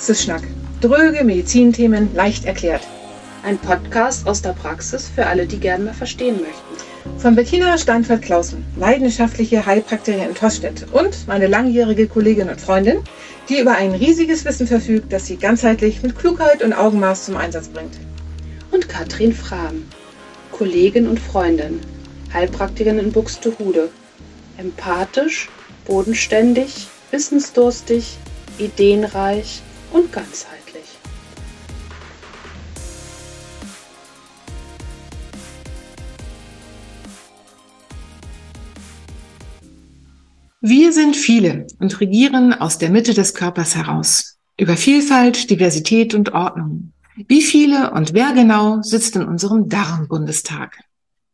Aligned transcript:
Praxisschnack. 0.00 0.42
Dröge 0.80 1.24
Medizinthemen 1.24 2.14
leicht 2.14 2.46
erklärt. 2.46 2.80
Ein 3.42 3.58
Podcast 3.58 4.26
aus 4.26 4.40
der 4.40 4.54
Praxis 4.54 5.10
für 5.14 5.26
alle, 5.26 5.44
die 5.44 5.58
gerne 5.58 5.84
mal 5.84 5.92
verstehen 5.92 6.36
möchten. 6.40 7.18
Von 7.20 7.34
Bettina 7.34 7.76
Steinfeld-Klausen, 7.76 8.64
leidenschaftliche 8.78 9.66
Heilpraktikerin 9.66 10.30
in 10.30 10.34
Tostedt 10.34 10.86
und 10.92 11.28
meine 11.28 11.48
langjährige 11.48 12.06
Kollegin 12.08 12.48
und 12.48 12.62
Freundin, 12.62 13.00
die 13.50 13.60
über 13.60 13.72
ein 13.72 13.90
riesiges 13.90 14.46
Wissen 14.46 14.66
verfügt, 14.66 15.12
das 15.12 15.26
sie 15.26 15.36
ganzheitlich 15.36 16.02
mit 16.02 16.18
Klugheit 16.18 16.62
und 16.62 16.72
Augenmaß 16.72 17.26
zum 17.26 17.36
Einsatz 17.36 17.68
bringt. 17.68 17.98
Und 18.70 18.88
Katrin 18.88 19.34
Frahm, 19.34 19.84
Kollegin 20.50 21.08
und 21.08 21.20
Freundin, 21.20 21.78
Heilpraktikerin 22.32 22.98
in 22.98 23.12
Buxtehude. 23.12 23.90
Empathisch, 24.56 25.50
bodenständig, 25.84 26.86
wissensdurstig, 27.10 28.16
ideenreich 28.56 29.60
und 29.92 30.12
ganzheitlich. 30.12 30.84
Wir 40.62 40.92
sind 40.92 41.16
viele 41.16 41.66
und 41.78 42.00
regieren 42.00 42.52
aus 42.52 42.76
der 42.76 42.90
Mitte 42.90 43.14
des 43.14 43.34
Körpers 43.34 43.76
heraus. 43.76 44.38
Über 44.58 44.76
Vielfalt, 44.76 45.48
Diversität 45.48 46.14
und 46.14 46.34
Ordnung. 46.34 46.92
Wie 47.28 47.42
viele 47.42 47.92
und 47.92 48.14
wer 48.14 48.32
genau 48.32 48.82
sitzt 48.82 49.16
in 49.16 49.24
unserem 49.24 49.68
Darmbundestag? 49.68 50.78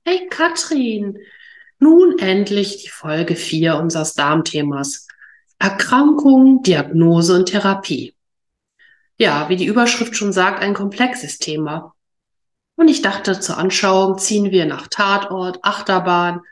Hey 0.05 0.29
Katrin, 0.31 1.19
nun 1.81 2.19
endlich 2.19 2.85
die 2.85 2.89
Folge 2.89 3.35
4 3.35 3.77
unseres 3.77 4.15
Darmthemas. 4.15 5.07
Erkrankung, 5.59 6.63
Diagnose 6.63 7.35
und 7.35 7.47
Therapie. 7.47 8.16
Ja, 9.19 9.49
wie 9.49 9.57
die 9.57 9.67
Überschrift 9.67 10.17
schon 10.17 10.33
sagt, 10.33 10.63
ein 10.63 10.75
komplexes 10.75 11.39
Thema. 11.39 11.95
Und 12.77 12.89
ich 12.89 13.01
dachte, 13.01 13.41
zur 13.41 13.57
Anschauung 13.57 14.19
ziehen 14.19 14.51
wir 14.51 14.67
nach 14.67 14.89
Tatort, 14.89 15.59
Achterbahn 15.63 16.43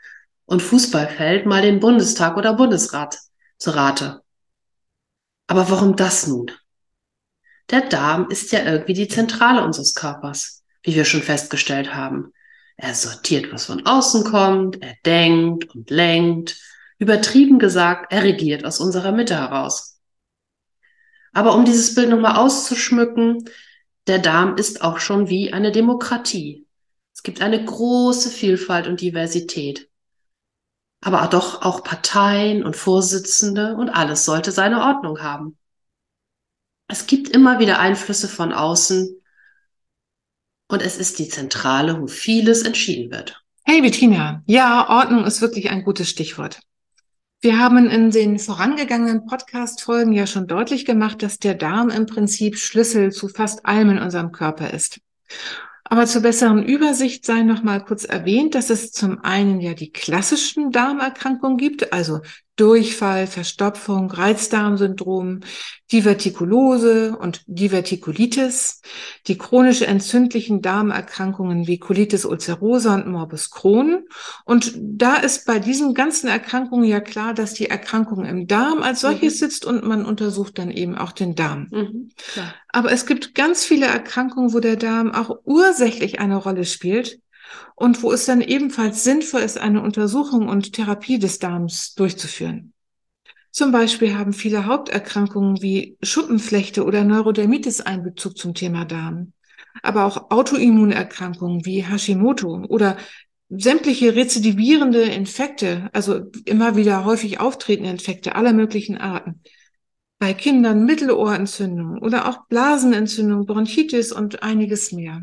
und 0.45 0.61
Fußballfeld 0.61 1.45
mal 1.45 1.61
den 1.61 1.79
Bundestag 1.79 2.37
oder 2.37 2.53
Bundesrat 2.53 3.19
zu 3.57 3.71
Rate. 3.71 4.21
Aber 5.47 5.69
warum 5.69 5.95
das 5.95 6.25
nun? 6.25 6.51
Der 7.69 7.81
Darm 7.81 8.29
ist 8.29 8.51
ja 8.51 8.63
irgendwie 8.63 8.93
die 8.93 9.07
Zentrale 9.07 9.63
unseres 9.63 9.93
Körpers, 9.93 10.63
wie 10.83 10.95
wir 10.95 11.05
schon 11.05 11.21
festgestellt 11.21 11.93
haben. 11.93 12.31
Er 12.77 12.93
sortiert, 12.93 13.51
was 13.53 13.65
von 13.65 13.85
außen 13.85 14.23
kommt, 14.23 14.81
er 14.81 14.95
denkt 15.05 15.73
und 15.75 15.89
lenkt, 15.89 16.57
Übertrieben 16.97 17.59
gesagt, 17.59 18.11
er 18.13 18.23
regiert 18.23 18.63
aus 18.63 18.79
unserer 18.79 19.11
Mitte 19.11 19.35
heraus. 19.35 19.94
Aber 21.35 21.53
um 21.53 21.65
dieses 21.65 21.93
Bild 21.93 22.09
nochmal 22.09 22.37
auszuschmücken, 22.37 23.49
der 24.07 24.19
Darm 24.19 24.55
ist 24.55 24.81
auch 24.81 24.99
schon 24.99 25.27
wie 25.27 25.51
eine 25.51 25.73
Demokratie. 25.73 26.65
Es 27.13 27.23
gibt 27.23 27.41
eine 27.41 27.63
große 27.63 28.29
Vielfalt 28.29 28.87
und 28.87 29.01
Diversität. 29.01 29.89
Aber 31.03 31.27
doch 31.27 31.61
auch 31.61 31.83
Parteien 31.83 32.63
und 32.63 32.77
Vorsitzende 32.77 33.75
und 33.75 33.89
alles 33.89 34.23
sollte 34.23 34.53
seine 34.53 34.81
Ordnung 34.81 35.21
haben. 35.21 35.57
Es 36.87 37.05
gibt 37.05 37.27
immer 37.27 37.59
wieder 37.59 37.79
Einflüsse 37.79 38.29
von 38.29 38.53
außen 38.53 39.21
und 40.69 40.81
es 40.81 40.95
ist 40.95 41.19
die 41.19 41.27
Zentrale, 41.27 42.01
wo 42.01 42.07
vieles 42.07 42.61
entschieden 42.61 43.11
wird. 43.11 43.43
Hey 43.65 43.81
Bettina, 43.81 44.41
ja, 44.45 44.87
Ordnung 44.89 45.25
ist 45.25 45.41
wirklich 45.41 45.69
ein 45.69 45.83
gutes 45.83 46.09
Stichwort. 46.09 46.61
Wir 47.41 47.59
haben 47.59 47.89
in 47.89 48.09
den 48.11 48.39
vorangegangenen 48.39 49.25
Podcast-Folgen 49.25 50.13
ja 50.13 50.25
schon 50.25 50.47
deutlich 50.47 50.85
gemacht, 50.85 51.21
dass 51.21 51.37
der 51.37 51.53
Darm 51.53 51.89
im 51.89 52.05
Prinzip 52.05 52.57
Schlüssel 52.57 53.11
zu 53.11 53.27
fast 53.27 53.65
allem 53.65 53.91
in 53.91 53.99
unserem 53.99 54.31
Körper 54.31 54.73
ist. 54.73 54.99
Aber 55.83 56.07
zur 56.07 56.23
besseren 56.23 56.63
Übersicht 56.63 57.25
sei 57.25 57.43
noch 57.43 57.61
mal 57.61 57.83
kurz 57.83 58.05
erwähnt, 58.05 58.55
dass 58.55 58.71
es 58.71 58.91
zum 58.91 59.23
einen 59.23 59.61
ja 59.61 59.75
die 59.75 59.91
klassischen 59.91 60.71
Darmerkrankungen 60.71 61.57
gibt, 61.57 61.93
also 61.93 62.21
Durchfall, 62.55 63.27
Verstopfung, 63.27 64.09
Reizdarmsyndrom, 64.09 65.41
Divertikulose 65.91 67.17
und 67.17 67.41
Divertikulitis, 67.47 68.81
die 69.27 69.37
chronische 69.37 69.85
entzündlichen 69.87 70.61
Darmerkrankungen 70.61 71.67
wie 71.67 71.79
Colitis 71.79 72.25
ulcerosa 72.25 72.95
und 72.95 73.07
Morbus 73.07 73.51
Crohn. 73.51 74.05
Und 74.45 74.73
da 74.77 75.17
ist 75.17 75.45
bei 75.45 75.59
diesen 75.59 75.93
ganzen 75.93 76.27
Erkrankungen 76.27 76.85
ja 76.85 77.01
klar, 77.01 77.33
dass 77.33 77.53
die 77.53 77.69
Erkrankung 77.69 78.23
im 78.23 78.47
Darm 78.47 78.81
als 78.81 79.01
solches 79.01 79.35
mhm. 79.35 79.37
sitzt 79.37 79.65
und 79.65 79.85
man 79.85 80.05
untersucht 80.05 80.57
dann 80.57 80.71
eben 80.71 80.95
auch 80.95 81.11
den 81.11 81.35
Darm. 81.35 81.67
Mhm, 81.71 82.09
Aber 82.69 82.91
es 82.91 83.05
gibt 83.05 83.35
ganz 83.35 83.65
viele 83.65 83.85
Erkrankungen, 83.85 84.53
wo 84.53 84.59
der 84.59 84.77
Darm 84.77 85.11
auch 85.11 85.39
ursächlich 85.43 86.19
eine 86.19 86.37
Rolle 86.37 86.63
spielt 86.63 87.19
und 87.75 88.01
wo 88.03 88.11
es 88.11 88.25
dann 88.25 88.41
ebenfalls 88.41 89.03
sinnvoll 89.03 89.41
ist, 89.41 89.57
eine 89.57 89.81
Untersuchung 89.81 90.47
und 90.47 90.73
Therapie 90.73 91.19
des 91.19 91.39
Darms 91.39 91.95
durchzuführen. 91.95 92.73
Zum 93.51 93.71
Beispiel 93.71 94.17
haben 94.17 94.33
viele 94.33 94.65
Haupterkrankungen 94.65 95.61
wie 95.61 95.97
Schuppenflechte 96.01 96.83
oder 96.83 97.05
Neurodermitis 97.05 97.81
einen 97.81 98.03
Bezug 98.03 98.37
zum 98.37 98.53
Thema 98.53 98.83
Darm. 98.83 99.31
Aber 99.81 100.05
auch 100.05 100.29
Autoimmunerkrankungen 100.29 101.65
wie 101.65 101.81
Hashimoto 101.81 102.65
oder 102.67 102.97
sämtliche 103.49 104.15
rezidivierende 104.15 105.03
Infekte, 105.03 105.89
also 105.93 106.31
immer 106.45 106.75
wieder 106.75 107.05
häufig 107.05 107.39
auftretende 107.39 107.91
Infekte 107.91 108.35
aller 108.35 108.53
möglichen 108.53 108.97
Arten, 108.97 109.41
bei 110.25 110.33
Kindern 110.33 110.85
Mittelohrentzündung 110.85 111.99
oder 111.99 112.27
auch 112.27 112.47
Blasenentzündung, 112.47 113.45
Bronchitis 113.45 114.11
und 114.11 114.41
einiges 114.41 114.91
mehr. 114.91 115.21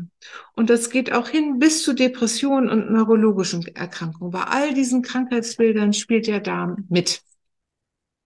Und 0.55 0.69
das 0.69 0.89
geht 0.89 1.11
auch 1.11 1.27
hin 1.27 1.59
bis 1.59 1.83
zu 1.83 1.91
Depressionen 1.91 2.69
und 2.69 2.89
neurologischen 2.89 3.67
Erkrankungen. 3.75 4.31
Bei 4.31 4.43
all 4.43 4.73
diesen 4.73 5.01
Krankheitsbildern 5.01 5.91
spielt 5.91 6.27
der 6.27 6.39
Darm 6.39 6.85
mit. 6.87 7.21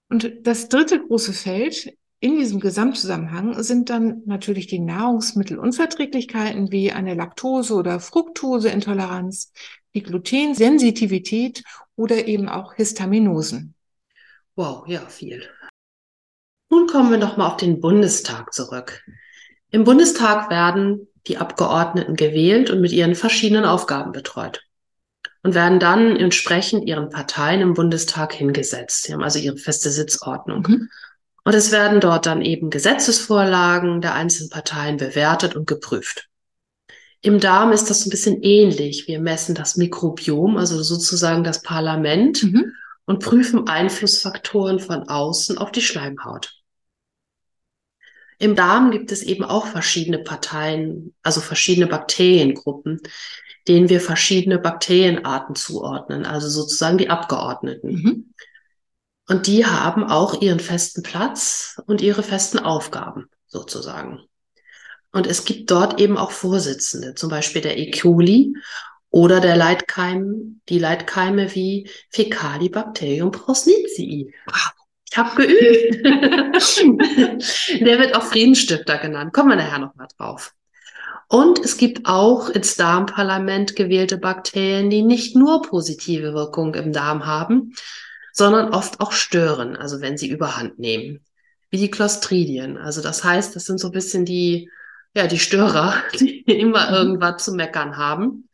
Und 0.09 0.31
das 0.43 0.69
dritte 0.69 1.03
große 1.03 1.33
Feld 1.33 1.97
in 2.19 2.37
diesem 2.37 2.59
Gesamtzusammenhang 2.59 3.63
sind 3.63 3.89
dann 3.89 4.21
natürlich 4.27 4.67
die 4.67 4.77
Nahrungsmittelunverträglichkeiten 4.77 6.71
wie 6.71 6.91
eine 6.91 7.15
Laktose- 7.15 7.73
oder 7.73 7.99
Fructoseintoleranz, 7.99 9.51
die 9.95 10.03
Glutensensitivität 10.03 11.63
oder 11.95 12.27
eben 12.27 12.47
auch 12.47 12.75
Histaminosen. 12.75 13.73
Wow, 14.55 14.87
ja, 14.87 15.01
viel. 15.07 15.41
Nun 16.69 16.87
kommen 16.87 17.11
wir 17.11 17.17
nochmal 17.17 17.47
auf 17.47 17.57
den 17.57 17.79
Bundestag 17.79 18.53
zurück. 18.53 19.03
Im 19.71 19.83
Bundestag 19.83 20.49
werden 20.49 21.07
die 21.27 21.37
Abgeordneten 21.37 22.15
gewählt 22.15 22.69
und 22.69 22.81
mit 22.81 22.91
ihren 22.91 23.15
verschiedenen 23.15 23.65
Aufgaben 23.65 24.11
betreut 24.11 24.63
und 25.43 25.55
werden 25.55 25.79
dann 25.79 26.15
entsprechend 26.15 26.85
ihren 26.87 27.09
Parteien 27.09 27.61
im 27.61 27.73
Bundestag 27.73 28.33
hingesetzt. 28.33 29.03
Sie 29.03 29.13
haben 29.13 29.23
also 29.23 29.39
ihre 29.39 29.57
feste 29.57 29.89
Sitzordnung. 29.89 30.65
Mhm. 30.67 30.89
Und 31.43 31.53
es 31.53 31.71
werden 31.71 32.01
dort 32.01 32.25
dann 32.25 32.41
eben 32.41 32.69
Gesetzesvorlagen 32.69 34.01
der 34.01 34.13
einzelnen 34.13 34.49
Parteien 34.49 34.97
bewertet 34.97 35.55
und 35.55 35.65
geprüft. 35.65 36.27
Im 37.21 37.39
Darm 37.39 37.71
ist 37.71 37.89
das 37.89 38.01
so 38.01 38.07
ein 38.07 38.11
bisschen 38.11 38.41
ähnlich. 38.43 39.07
Wir 39.07 39.19
messen 39.19 39.55
das 39.55 39.77
Mikrobiom, 39.77 40.57
also 40.57 40.83
sozusagen 40.83 41.43
das 41.43 41.61
Parlament, 41.61 42.43
mhm. 42.43 42.73
Und 43.07 43.23
prüfen 43.23 43.67
Einflussfaktoren 43.67 44.79
von 44.79 45.09
außen 45.09 45.57
auf 45.57 45.71
die 45.71 45.81
Schleimhaut. 45.81 46.53
Im 48.37 48.55
Darm 48.55 48.91
gibt 48.91 49.11
es 49.11 49.23
eben 49.23 49.43
auch 49.43 49.65
verschiedene 49.65 50.19
Parteien, 50.19 51.15
also 51.23 51.41
verschiedene 51.41 51.87
Bakteriengruppen, 51.87 53.01
denen 53.67 53.89
wir 53.89 53.99
verschiedene 53.99 54.59
Bakterienarten 54.59 55.55
zuordnen, 55.55 56.25
also 56.25 56.47
sozusagen 56.47 56.99
die 56.99 57.09
Abgeordneten. 57.09 57.91
Mhm. 57.91 58.33
Und 59.27 59.47
die 59.47 59.65
haben 59.65 60.03
auch 60.03 60.41
ihren 60.41 60.59
festen 60.59 61.01
Platz 61.01 61.81
und 61.87 62.01
ihre 62.01 62.23
festen 62.23 62.59
Aufgaben 62.59 63.29
sozusagen. 63.47 64.21
Und 65.11 65.27
es 65.27 65.45
gibt 65.45 65.71
dort 65.71 65.99
eben 65.99 66.17
auch 66.17 66.31
Vorsitzende, 66.31 67.15
zum 67.15 67.29
Beispiel 67.29 67.61
der 67.61 67.77
E. 67.77 67.89
coli 67.89 68.53
oder 69.09 69.39
der 69.39 69.55
Leitkeim, 69.55 70.61
die 70.69 70.79
Leitkeime 70.79 71.53
wie 71.55 71.89
Fecalibacterium 72.09 73.31
prausnitzii. 73.31 74.33
Ich 75.09 75.17
habe 75.17 75.35
geübt. 75.41 76.05
Der 77.79 77.99
wird 77.99 78.15
auch 78.15 78.23
Friedensstifter 78.23 78.97
genannt. 78.97 79.33
Kommen 79.33 79.49
wir 79.49 79.55
nachher 79.55 79.79
nochmal 79.79 80.07
drauf. 80.17 80.53
Und 81.29 81.59
es 81.59 81.77
gibt 81.77 82.05
auch 82.05 82.49
ins 82.49 82.75
Darmparlament 82.75 83.75
gewählte 83.75 84.17
Bakterien, 84.17 84.89
die 84.89 85.01
nicht 85.01 85.35
nur 85.35 85.61
positive 85.61 86.33
Wirkung 86.33 86.73
im 86.75 86.93
Darm 86.93 87.25
haben, 87.25 87.73
sondern 88.31 88.73
oft 88.73 89.01
auch 89.01 89.11
stören, 89.11 89.75
also 89.75 89.99
wenn 89.99 90.17
sie 90.17 90.29
überhand 90.29 90.79
nehmen. 90.79 91.25
Wie 91.69 91.77
die 91.77 91.91
Clostridien. 91.91 92.77
Also 92.77 93.01
das 93.01 93.25
heißt, 93.25 93.55
das 93.55 93.65
sind 93.65 93.79
so 93.79 93.89
ein 93.89 93.93
bisschen 93.93 94.23
die, 94.23 94.69
ja, 95.13 95.27
die 95.27 95.39
Störer, 95.39 95.95
die 96.19 96.41
immer 96.43 96.89
irgendwas 96.91 97.43
zu 97.43 97.53
meckern 97.53 97.97
haben. 97.97 98.46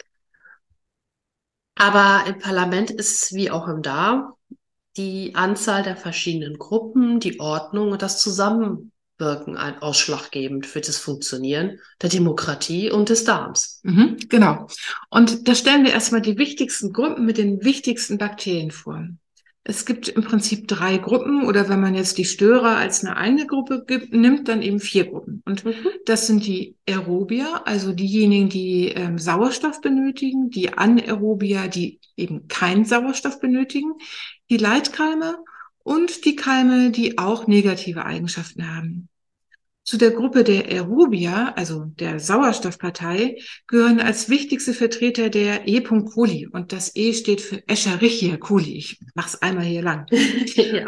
Aber 1.75 2.23
im 2.27 2.39
Parlament 2.39 2.91
ist 2.91 3.33
wie 3.33 3.51
auch 3.51 3.67
im 3.67 3.81
Darm 3.81 4.33
die 4.95 5.33
Anzahl 5.35 5.83
der 5.83 5.97
verschiedenen 5.97 6.57
Gruppen, 6.57 7.19
die 7.19 7.39
Ordnung 7.39 7.91
und 7.91 8.01
das 8.01 8.21
Zusammenwirken 8.21 8.93
wirken 9.17 9.57
ein 9.57 9.81
ausschlaggebend 9.81 10.65
für 10.65 10.81
das 10.81 10.97
Funktionieren 10.97 11.79
der 12.01 12.09
Demokratie 12.09 12.91
und 12.91 13.09
des 13.09 13.23
Darms. 13.23 13.79
Mhm, 13.83 14.17
genau. 14.29 14.67
Und 15.09 15.47
da 15.47 15.55
stellen 15.55 15.83
wir 15.83 15.91
erstmal 15.91 16.21
die 16.21 16.37
wichtigsten 16.37 16.91
Gruppen 16.93 17.25
mit 17.25 17.37
den 17.37 17.63
wichtigsten 17.63 18.17
Bakterien 18.17 18.71
vor. 18.71 19.07
Es 19.65 19.86
gibt 19.86 20.10
im 20.10 20.24
Prinzip 20.24 20.68
drei 20.68 20.98
Gruppen 20.98 21.45
oder 21.45 21.69
wenn 21.69 21.80
man 21.80 21.95
jetzt 21.95 22.18
die 22.18 22.25
Störer 22.25 22.75
als 22.75 23.04
eine 23.04 23.15
eigene 23.15 23.48
Gruppe 23.48 23.86
gibt, 23.88 24.13
nimmt, 24.13 24.50
dann 24.50 24.62
eben 24.62 24.81
vier 24.81 25.06
Gruppen. 25.06 25.42
Und 25.45 25.63
mhm. 25.63 25.74
das 26.06 26.27
sind 26.27 26.45
die 26.45 26.75
Aerobier, 26.88 27.65
also 27.65 27.94
diejenigen, 27.94 28.50
die 28.50 28.89
ähm, 28.89 29.18
Sauerstoff 29.18 29.80
benötigen, 29.80 30.50
die 30.50 30.74
Anaerobier, 30.74 31.69
die 31.69 32.01
eben 32.18 32.50
keinen 32.50 32.83
Sauerstoff 32.83 33.39
benötigen, 33.39 33.94
die 34.50 34.57
Leitkeime 34.57 35.38
und 35.83 36.25
die 36.25 36.36
Keime, 36.36 36.92
die 36.92 37.18
auch 37.18 37.48
negative 37.48 38.04
Eigenschaften 38.04 38.75
haben. 38.75 39.07
Zu 39.85 39.97
der 39.97 40.12
Gruppe 40.12 40.45
der 40.45 40.65
Aerobia, 40.65 41.53
also 41.57 41.85
der 42.00 42.18
Sauerstoffpartei, 42.18 43.35
gehören 43.68 44.00
als 44.00 44.30
wichtigste 44.30 44.74
Vertreter 44.74 45.30
der 45.30 45.68
E. 45.68 45.81
coli. 45.81 46.47
Und 46.47 46.71
das 46.71 46.95
E 46.95 47.13
steht 47.13 47.41
für 47.41 47.68
Escherichia 47.68 48.38
coli. 48.38 48.77
Ich 48.77 49.00
mach's 49.13 49.35
einmal 49.41 49.65
hier 49.65 49.81
lang. 49.81 50.06
ja. 50.56 50.85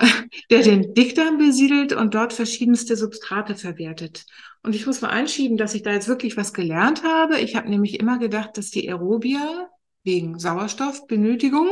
Der 0.49 0.61
den 0.61 0.93
Dickdarm 0.93 1.37
besiedelt 1.37 1.91
und 1.91 2.13
dort 2.15 2.31
verschiedenste 2.31 2.95
Substrate 2.95 3.55
verwertet. 3.55 4.25
Und 4.63 4.75
ich 4.75 4.85
muss 4.85 5.01
mal 5.01 5.09
einschieben, 5.09 5.57
dass 5.57 5.75
ich 5.75 5.83
da 5.83 5.91
jetzt 5.91 6.07
wirklich 6.07 6.37
was 6.37 6.53
gelernt 6.53 7.03
habe. 7.03 7.39
Ich 7.41 7.57
habe 7.57 7.69
nämlich 7.69 7.99
immer 7.99 8.17
gedacht, 8.17 8.57
dass 8.57 8.71
die 8.71 8.87
Aerobia 8.87 9.67
wegen 10.05 10.39
Sauerstoffbenötigung 10.39 11.67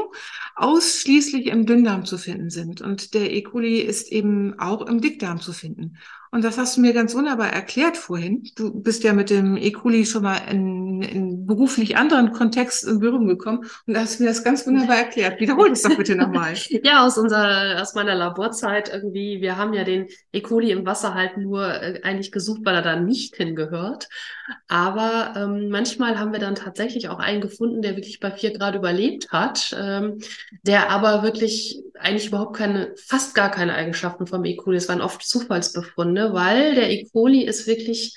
ausschließlich 0.56 1.46
im 1.46 1.66
Dünndarm 1.66 2.04
zu 2.04 2.18
finden 2.18 2.50
sind. 2.50 2.82
Und 2.82 3.14
der 3.14 3.32
E. 3.32 3.44
coli 3.44 3.80
ist 3.80 4.12
eben 4.12 4.60
auch 4.60 4.86
im 4.88 5.00
Dickdarm 5.00 5.40
zu 5.40 5.54
finden. 5.54 5.98
Und 6.34 6.44
das 6.44 6.58
hast 6.58 6.78
du 6.78 6.82
mir 6.82 6.94
ganz 6.94 7.14
wunderbar 7.14 7.54
erklärt 7.54 7.96
vorhin. 7.96 8.50
Du 8.56 8.74
bist 8.74 9.04
ja 9.04 9.14
mit 9.14 9.30
dem 9.30 9.56
E. 9.56 9.72
coli 9.72 10.04
schon 10.04 10.24
mal 10.24 10.38
in, 10.50 11.04
in 11.04 11.46
beruflich 11.46 11.96
anderen 11.96 12.32
Kontext 12.32 12.86
in 12.86 12.98
Berührung 13.00 13.28
gekommen 13.28 13.66
und 13.86 13.96
hast 13.96 14.20
mir 14.20 14.26
das 14.26 14.44
ganz 14.44 14.66
wunderbar 14.66 14.98
erklärt. 14.98 15.40
Wiederhol 15.40 15.70
das 15.70 15.84
doch 15.84 15.96
bitte 15.96 16.16
nochmal. 16.16 16.56
ja, 16.84 17.06
aus 17.06 17.20
unserer, 17.20 17.80
aus 17.80 17.94
meiner 17.94 18.16
Laborzeit 18.16 18.92
irgendwie. 18.92 19.42
Wir 19.42 19.58
haben 19.58 19.74
ja 19.74 19.84
den 19.84 20.08
E. 20.32 20.42
coli 20.42 20.72
im 20.72 20.88
Wasser 20.88 21.14
halt 21.14 21.38
nur 21.38 21.68
äh, 21.68 22.02
eigentlich 22.02 22.32
gesucht, 22.32 22.62
weil 22.64 22.74
er 22.74 22.82
da 22.82 22.96
nicht 22.96 23.36
hingehört. 23.36 24.10
Aber 24.68 25.34
ähm, 25.36 25.70
manchmal 25.70 26.18
haben 26.18 26.34
wir 26.34 26.40
dann 26.40 26.56
tatsächlich 26.56 27.10
auch 27.10 27.20
einen 27.20 27.42
gefunden, 27.42 27.84
der 27.84 27.96
wirklich 27.96 28.20
bei 28.20 28.32
vier 28.32 28.58
Grad 28.58 28.74
überlebt 28.74 29.32
hat, 29.32 29.76
ähm, 29.80 30.18
der 30.64 30.90
aber 30.90 31.22
wirklich 31.22 31.84
eigentlich 32.00 32.28
überhaupt 32.28 32.56
keine, 32.56 32.94
fast 32.98 33.36
gar 33.36 33.52
keine 33.52 33.76
Eigenschaften 33.76 34.26
vom 34.26 34.44
E. 34.46 34.56
coli. 34.56 34.78
Es 34.78 34.90
waren 34.90 35.02
oft 35.02 35.22
Zufallsbefunde, 35.22 36.23
weil 36.32 36.76
der 36.76 36.92
E. 36.92 37.06
coli 37.12 37.44
ist 37.44 37.68
wirklich, 37.68 38.16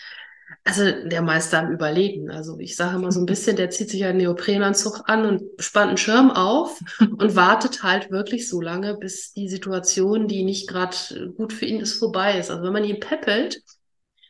also 0.64 0.84
der 0.84 1.22
Meister 1.22 1.60
am 1.60 1.72
Überleben. 1.72 2.30
Also 2.30 2.58
ich 2.58 2.76
sage 2.76 2.96
immer 2.96 3.10
so 3.10 3.20
ein 3.20 3.26
bisschen, 3.32 3.56
der 3.56 3.70
zieht 3.70 3.90
sich 3.90 4.04
einen 4.04 4.18
Neoprenanzug 4.18 5.08
an 5.08 5.24
und 5.24 5.42
spannt 5.58 5.88
einen 5.88 5.96
Schirm 5.96 6.30
auf 6.30 6.78
und 7.00 7.34
wartet 7.34 7.82
halt 7.82 8.10
wirklich 8.10 8.48
so 8.48 8.60
lange, 8.60 8.96
bis 8.96 9.32
die 9.32 9.48
Situation, 9.48 10.28
die 10.28 10.44
nicht 10.44 10.68
gerade 10.68 10.96
gut 11.36 11.52
für 11.52 11.64
ihn 11.64 11.80
ist, 11.80 11.98
vorbei 11.98 12.38
ist. 12.38 12.50
Also 12.50 12.62
wenn 12.62 12.72
man 12.72 12.84
ihn 12.84 13.00
peppelt, 13.00 13.62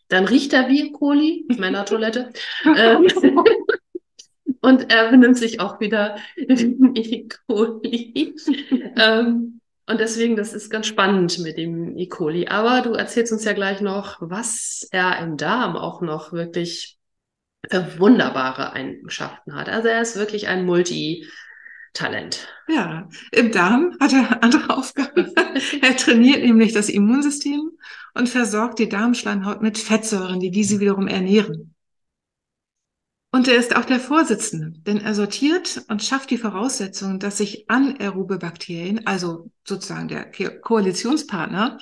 dann 0.08 0.24
riecht 0.26 0.52
er 0.52 0.68
wie 0.68 0.88
E. 0.88 0.92
coli, 0.92 1.44
Männertoilette. 1.58 2.30
ähm, 2.64 3.06
und 4.60 4.92
er 4.92 5.10
benimmt 5.10 5.36
sich 5.36 5.60
auch 5.60 5.80
wieder 5.80 6.16
E. 6.36 7.28
coli. 7.46 8.34
ähm, 8.96 9.55
und 9.88 10.00
deswegen, 10.00 10.34
das 10.34 10.52
ist 10.52 10.68
ganz 10.68 10.86
spannend 10.86 11.38
mit 11.38 11.56
dem 11.56 11.96
E. 11.96 12.08
coli. 12.08 12.48
Aber 12.48 12.82
du 12.82 12.92
erzählst 12.94 13.32
uns 13.32 13.44
ja 13.44 13.52
gleich 13.52 13.80
noch, 13.80 14.16
was 14.20 14.86
er 14.90 15.18
im 15.20 15.36
Darm 15.36 15.76
auch 15.76 16.00
noch 16.00 16.32
wirklich 16.32 16.98
wunderbare 17.70 18.72
Eigenschaften 18.72 19.54
hat. 19.54 19.68
Also 19.68 19.88
er 19.88 20.02
ist 20.02 20.16
wirklich 20.16 20.48
ein 20.48 20.64
Multitalent. 20.66 22.48
Ja, 22.68 23.08
im 23.30 23.52
Darm 23.52 23.96
hat 24.00 24.12
er 24.12 24.42
andere 24.42 24.70
Aufgaben. 24.70 25.32
er 25.82 25.96
trainiert 25.96 26.42
nämlich 26.42 26.72
das 26.72 26.88
Immunsystem 26.88 27.70
und 28.14 28.28
versorgt 28.28 28.80
die 28.80 28.88
Darmschleimhaut 28.88 29.62
mit 29.62 29.78
Fettsäuren, 29.78 30.40
die 30.40 30.50
diese 30.50 30.80
wiederum 30.80 31.06
ernähren. 31.06 31.75
Und 33.36 33.48
er 33.48 33.56
ist 33.56 33.76
auch 33.76 33.84
der 33.84 34.00
Vorsitzende, 34.00 34.72
denn 34.86 34.98
er 34.98 35.14
sortiert 35.14 35.82
und 35.88 36.02
schafft 36.02 36.30
die 36.30 36.38
Voraussetzungen, 36.38 37.18
dass 37.18 37.36
sich 37.36 37.68
anaerobe 37.68 38.38
Bakterien, 38.38 39.06
also 39.06 39.50
sozusagen 39.62 40.08
der 40.08 40.24
Koalitionspartner 40.62 41.76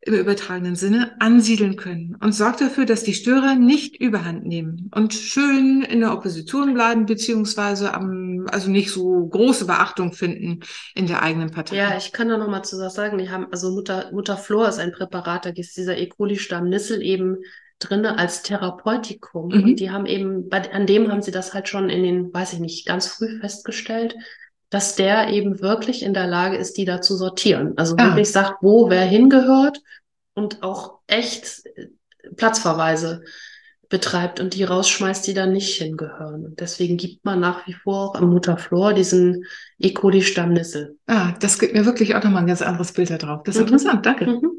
im 0.00 0.14
übertragenen 0.14 0.76
Sinne, 0.76 1.14
ansiedeln 1.20 1.76
können 1.76 2.16
und 2.22 2.32
sorgt 2.32 2.62
dafür, 2.62 2.86
dass 2.86 3.04
die 3.04 3.12
Störer 3.12 3.54
nicht 3.54 4.00
überhand 4.00 4.46
nehmen 4.46 4.90
und 4.94 5.12
schön 5.12 5.82
in 5.82 6.00
der 6.00 6.14
Opposition 6.14 6.72
bleiben, 6.72 7.04
beziehungsweise 7.04 7.92
am, 7.92 8.46
also 8.50 8.70
nicht 8.70 8.90
so 8.90 9.26
große 9.26 9.66
Beachtung 9.66 10.14
finden 10.14 10.60
in 10.94 11.06
der 11.06 11.22
eigenen 11.22 11.50
Partei. 11.50 11.76
Ja, 11.76 11.98
ich 11.98 12.14
kann 12.14 12.30
da 12.30 12.38
noch 12.38 12.48
mal 12.48 12.62
zu 12.62 12.78
was 12.78 12.94
sagen. 12.94 13.18
Die 13.18 13.28
haben, 13.28 13.48
also 13.50 13.72
Mutter, 13.72 14.10
Mutter 14.10 14.40
ist 14.66 14.78
ein 14.78 14.92
Präparat, 14.92 15.44
da 15.44 15.50
ist 15.50 15.76
dieser 15.76 15.98
E. 15.98 16.08
coli-Stamm 16.08 16.70
Nissel 16.70 17.02
eben 17.02 17.36
drinne 17.78 18.18
als 18.18 18.42
Therapeutikum. 18.42 19.48
Mhm. 19.48 19.62
Und 19.62 19.76
die 19.80 19.90
haben 19.90 20.06
eben, 20.06 20.48
bei, 20.48 20.72
an 20.72 20.86
dem 20.86 21.10
haben 21.10 21.22
sie 21.22 21.30
das 21.30 21.54
halt 21.54 21.68
schon 21.68 21.90
in 21.90 22.02
den, 22.02 22.34
weiß 22.34 22.54
ich 22.54 22.58
nicht, 22.58 22.86
ganz 22.86 23.06
früh 23.06 23.38
festgestellt, 23.40 24.16
dass 24.70 24.96
der 24.96 25.28
eben 25.28 25.60
wirklich 25.60 26.02
in 26.02 26.14
der 26.14 26.26
Lage 26.26 26.56
ist, 26.56 26.76
die 26.76 26.84
da 26.84 27.00
zu 27.00 27.16
sortieren. 27.16 27.74
Also 27.76 27.96
ah. 27.96 28.06
wirklich 28.06 28.30
sagt, 28.30 28.62
wo 28.62 28.90
wer 28.90 29.04
hingehört 29.04 29.80
und 30.34 30.62
auch 30.62 30.98
echt 31.06 31.66
äh, 31.76 31.86
Platzverweise 32.36 33.22
betreibt 33.88 34.38
und 34.38 34.54
die 34.54 34.64
rausschmeißt, 34.64 35.26
die 35.26 35.32
da 35.32 35.46
nicht 35.46 35.80
hingehören. 35.80 36.44
Und 36.44 36.60
deswegen 36.60 36.98
gibt 36.98 37.24
man 37.24 37.40
nach 37.40 37.66
wie 37.66 37.72
vor 37.72 38.10
auch 38.10 38.14
am 38.16 38.28
Mutterflor 38.28 38.92
diesen 38.92 39.46
E. 39.78 39.92
coli-Stammnissel. 39.92 40.98
Ah, 41.06 41.32
das 41.40 41.58
gibt 41.58 41.72
mir 41.72 41.86
wirklich 41.86 42.14
auch 42.14 42.22
nochmal 42.22 42.42
ein 42.42 42.48
ganz 42.48 42.60
anderes 42.60 42.92
Bild 42.92 43.08
da 43.08 43.16
drauf. 43.16 43.42
Das 43.44 43.56
ist 43.56 43.62
mhm. 43.62 43.68
interessant, 43.68 44.04
danke. 44.04 44.26
Mhm. 44.26 44.57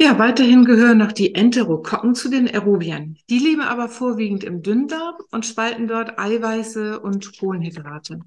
Ja, 0.00 0.16
weiterhin 0.16 0.64
gehören 0.64 0.98
noch 0.98 1.10
die 1.10 1.34
Enterokokken 1.34 2.14
zu 2.14 2.28
den 2.28 2.46
Aerobiern. 2.48 3.18
Die 3.28 3.40
leben 3.40 3.62
aber 3.62 3.88
vorwiegend 3.88 4.44
im 4.44 4.62
Dünndarm 4.62 5.16
und 5.32 5.44
spalten 5.44 5.88
dort 5.88 6.20
Eiweiße 6.20 7.00
und 7.00 7.36
Kohlenhydrate. 7.38 8.20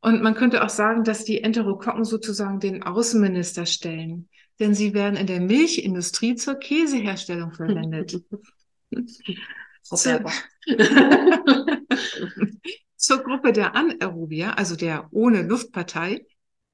Und 0.00 0.22
man 0.22 0.34
könnte 0.34 0.64
auch 0.64 0.68
sagen, 0.68 1.02
dass 1.02 1.24
die 1.24 1.42
Enterokokken 1.42 2.04
sozusagen 2.04 2.60
den 2.60 2.84
Außenminister 2.84 3.66
stellen, 3.66 4.28
denn 4.60 4.74
sie 4.74 4.94
werden 4.94 5.16
in 5.16 5.26
der 5.26 5.40
Milchindustrie 5.40 6.36
zur 6.36 6.54
Käseherstellung 6.54 7.52
verwendet. 7.52 8.22
zur, 9.82 9.98
zur 12.96 13.18
Gruppe 13.24 13.52
der 13.52 13.74
Anaerobier, 13.74 14.56
also 14.56 14.76
der 14.76 15.08
ohne 15.10 15.42
Luftpartei, 15.42 16.24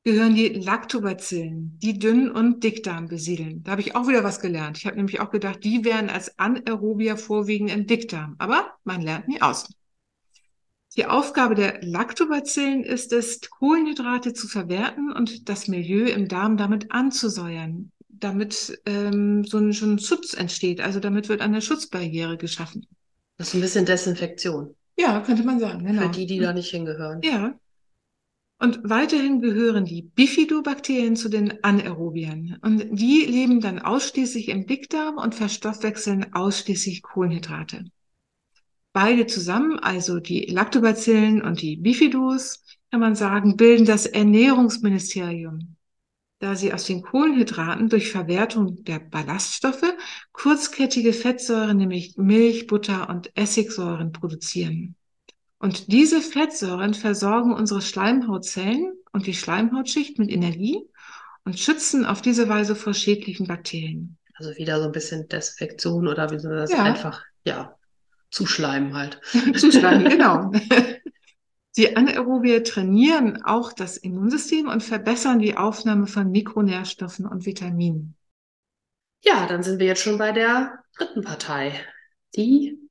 gehören 0.05 0.35
die 0.35 0.49
Lactobacillen, 0.49 1.79
die 1.83 1.99
Dünn- 1.99 2.31
und 2.31 2.63
Dickdarm 2.63 3.09
besiedeln. 3.09 3.63
Da 3.63 3.73
habe 3.73 3.81
ich 3.81 3.97
auch 3.97 4.07
wieder 4.07 4.23
was 4.23 4.39
gelernt. 4.39 4.77
Ich 4.77 4.87
habe 4.87 4.97
nämlich 4.97 5.21
auch 5.21 5.31
gedacht, 5.31 5.65
die 5.65 5.85
wären 5.85 6.11
als 6.11 6.39
Anaerobier 6.39 7.17
vorwiegend 7.17 7.71
im 7.71 7.87
Dickdarm. 7.87 8.37
Aber 8.39 8.75
man 8.85 9.01
lernt 9.01 9.29
nie 9.29 9.41
aus. 9.41 9.67
Die 10.97 11.07
Aufgabe 11.07 11.55
der 11.55 11.83
Lactobacillen 11.83 12.85
ist 12.85 13.13
es, 13.13 13.41
Kohlenhydrate 13.51 14.35
zu 14.35 14.47
verwerten 14.47 15.11
und 15.11 15.49
das 15.49 15.69
Milieu 15.69 16.05
im 16.05 16.29
Darm 16.29 16.57
damit 16.57 16.93
anzusäuern, 16.93 17.91
damit 18.09 18.79
ähm, 18.85 19.43
so 19.45 19.59
ein, 19.59 19.73
so 19.73 19.87
ein 19.87 19.99
Schutz 19.99 20.35
entsteht. 20.35 20.83
Also 20.83 21.01
damit 21.01 21.31
wird 21.31 21.41
eine 21.41 21.63
Schutzbarriere 21.63 22.37
geschaffen. 22.37 22.87
Das 23.39 23.49
ist 23.49 23.55
ein 23.55 23.61
bisschen 23.63 23.87
Desinfektion. 23.87 24.77
Ja, 24.97 25.21
könnte 25.21 25.43
man 25.43 25.59
sagen. 25.59 25.85
Genau. 25.85 26.03
Für 26.03 26.09
die, 26.11 26.27
die 26.27 26.39
da 26.39 26.53
nicht 26.53 26.71
hingehören. 26.71 27.21
Ja, 27.25 27.59
und 28.65 28.81
weiterhin 28.83 29.43
gehören 29.43 29.85
die 29.85 30.01
Bifidobakterien 30.01 31.17
zu 31.17 31.29
den 31.29 31.63
Anaerobiern. 31.63 32.59
Und 32.63 32.99
die 32.99 33.27
leben 33.27 33.61
dann 33.61 33.79
ausschließlich 33.79 34.49
im 34.49 34.67
Dickdarm 34.67 35.19
und 35.19 35.35
verstoffwechseln 35.35 36.33
ausschließlich 36.33 37.03
Kohlenhydrate. 37.03 37.85
Beide 38.95 39.27
zusammen, 39.27 39.79
also 39.81 40.19
die 40.19 40.47
Lactobacillen 40.47 41.43
und 41.43 41.61
die 41.61 41.77
Bifidos, 41.77 42.65
kann 42.91 43.01
man 43.01 43.15
sagen, 43.15 43.59
bilden 43.59 43.85
das 43.85 44.07
Ernährungsministerium, 44.07 45.77
da 46.39 46.57
sie 46.57 46.73
aus 46.73 46.87
den 46.87 47.03
Kohlenhydraten 47.03 47.91
durch 47.91 48.11
Verwertung 48.11 48.83
der 48.85 48.99
Ballaststoffe 48.99 49.93
kurzkettige 50.33 51.13
Fettsäuren, 51.13 51.77
nämlich 51.77 52.17
Milch, 52.17 52.67
Butter 52.67 53.11
und 53.11 53.31
Essigsäuren 53.37 54.13
produzieren. 54.13 54.97
Und 55.65 55.91
diese 55.91 56.21
Fettsäuren 56.21 56.93
versorgen 56.93 57.55
unsere 57.55 57.81
Schleimhautzellen 57.81 58.93
und 59.13 59.27
die 59.27 59.33
Schleimhautschicht 59.33 60.19
mit 60.19 60.31
Energie 60.31 60.87
und 61.47 61.59
schützen 61.59 62.05
auf 62.05 62.21
diese 62.21 62.51
Weise 62.51 62.77
vor 62.77 62.93
schädlichen 62.93 63.47
Bakterien. 63.47 64.19
Also 64.35 64.55
wieder 64.59 64.79
so 64.79 64.85
ein 64.85 64.93
bisschen 64.93 65.27
Desinfektion 65.27 66.07
oder 66.07 66.31
wie 66.31 66.39
soll 66.39 66.55
das 66.55 66.71
ja. 66.71 66.83
einfach, 66.83 67.25
ja, 67.47 67.79
zuschleimen 68.31 68.93
halt. 68.93 69.23
zuschleimen, 69.57 70.07
genau. 70.07 70.53
Die 71.79 71.97
Anaerobier 71.97 72.63
trainieren 72.63 73.43
auch 73.43 73.73
das 73.73 73.97
Immunsystem 73.97 74.69
und 74.69 74.83
verbessern 74.83 75.39
die 75.39 75.57
Aufnahme 75.57 76.07
von 76.07 76.31
Mikronährstoffen 76.31 77.25
und 77.25 77.47
Vitaminen. 77.47 78.17
Ja, 79.23 79.47
dann 79.47 79.63
sind 79.63 79.79
wir 79.79 79.87
jetzt 79.87 80.03
schon 80.03 80.19
bei 80.19 80.33
der 80.33 80.85
dritten 80.95 81.23
Partei, 81.23 81.81
die 82.37 82.84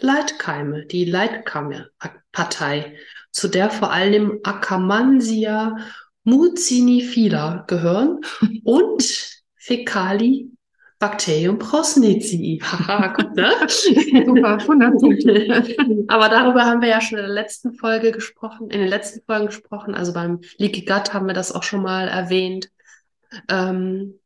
Leitkeime, 0.00 0.86
die 0.86 1.04
Leitkeime-Partei, 1.04 2.96
zu 3.30 3.48
der 3.48 3.70
vor 3.70 3.92
allem 3.92 4.40
Akkermansia 4.42 5.76
mucinifila 6.24 7.64
gehören 7.66 8.20
und 8.64 9.42
Fecali 9.56 10.50
Bacterium 10.98 11.58
gut, 11.58 13.36
ne? 13.36 13.52
Super, 13.68 14.58
100 14.58 15.00
Punkte. 15.00 16.04
Aber 16.08 16.28
darüber 16.28 16.64
haben 16.64 16.80
wir 16.80 16.88
ja 16.88 17.00
schon 17.00 17.18
in 17.18 17.24
der 17.24 17.34
letzten 17.34 17.74
Folge 17.74 18.10
gesprochen, 18.10 18.70
in 18.70 18.80
den 18.80 18.88
letzten 18.88 19.20
Folgen 19.26 19.46
gesprochen. 19.46 19.94
Also 19.94 20.14
beim 20.14 20.40
Leaky 20.56 20.84
Gut 20.84 21.12
haben 21.12 21.26
wir 21.26 21.34
das 21.34 21.52
auch 21.52 21.62
schon 21.62 21.82
mal 21.82 22.08
erwähnt. 22.08 22.70
Ähm, 23.50 24.18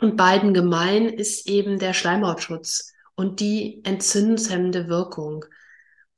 und 0.00 0.16
beiden 0.16 0.54
gemein 0.54 1.08
ist 1.08 1.48
eben 1.48 1.78
der 1.78 1.92
Schleimhautschutz 1.92 2.94
und 3.18 3.40
die 3.40 3.80
entzündungshemmende 3.84 4.86
Wirkung, 4.86 5.44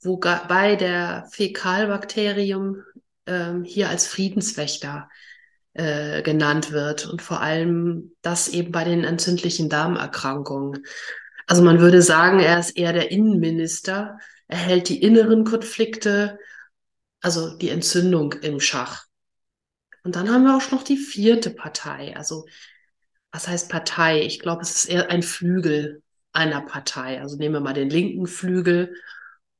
wobei 0.02 0.76
der 0.76 1.26
Fäkalbakterium 1.32 2.82
ähm, 3.24 3.64
hier 3.64 3.88
als 3.88 4.06
Friedenswächter 4.06 5.08
äh, 5.72 6.20
genannt 6.20 6.72
wird 6.72 7.06
und 7.06 7.22
vor 7.22 7.40
allem 7.40 8.14
das 8.20 8.48
eben 8.48 8.70
bei 8.70 8.84
den 8.84 9.04
entzündlichen 9.04 9.70
Darmerkrankungen. 9.70 10.84
Also 11.46 11.62
man 11.62 11.80
würde 11.80 12.02
sagen, 12.02 12.38
er 12.38 12.60
ist 12.60 12.76
eher 12.76 12.92
der 12.92 13.10
Innenminister. 13.10 14.18
Er 14.46 14.58
hält 14.58 14.90
die 14.90 15.00
inneren 15.00 15.44
Konflikte, 15.44 16.38
also 17.22 17.56
die 17.56 17.70
Entzündung 17.70 18.34
im 18.42 18.60
Schach. 18.60 19.06
Und 20.04 20.16
dann 20.16 20.30
haben 20.30 20.44
wir 20.44 20.54
auch 20.54 20.70
noch 20.70 20.82
die 20.82 20.98
vierte 20.98 21.48
Partei. 21.48 22.14
Also 22.14 22.44
was 23.32 23.48
heißt 23.48 23.70
Partei? 23.70 24.20
Ich 24.20 24.38
glaube, 24.38 24.60
es 24.60 24.84
ist 24.84 24.84
eher 24.84 25.08
ein 25.08 25.22
Flügel 25.22 26.02
einer 26.32 26.60
Partei. 26.62 27.20
Also 27.20 27.36
nehmen 27.36 27.54
wir 27.54 27.60
mal 27.60 27.74
den 27.74 27.90
linken 27.90 28.26
Flügel. 28.26 28.94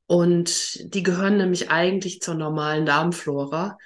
Und 0.07 0.93
die 0.93 1.03
gehören 1.03 1.37
nämlich 1.37 1.71
eigentlich 1.71 2.21
zur 2.21 2.35
normalen 2.35 2.85
Darmflora 2.85 3.77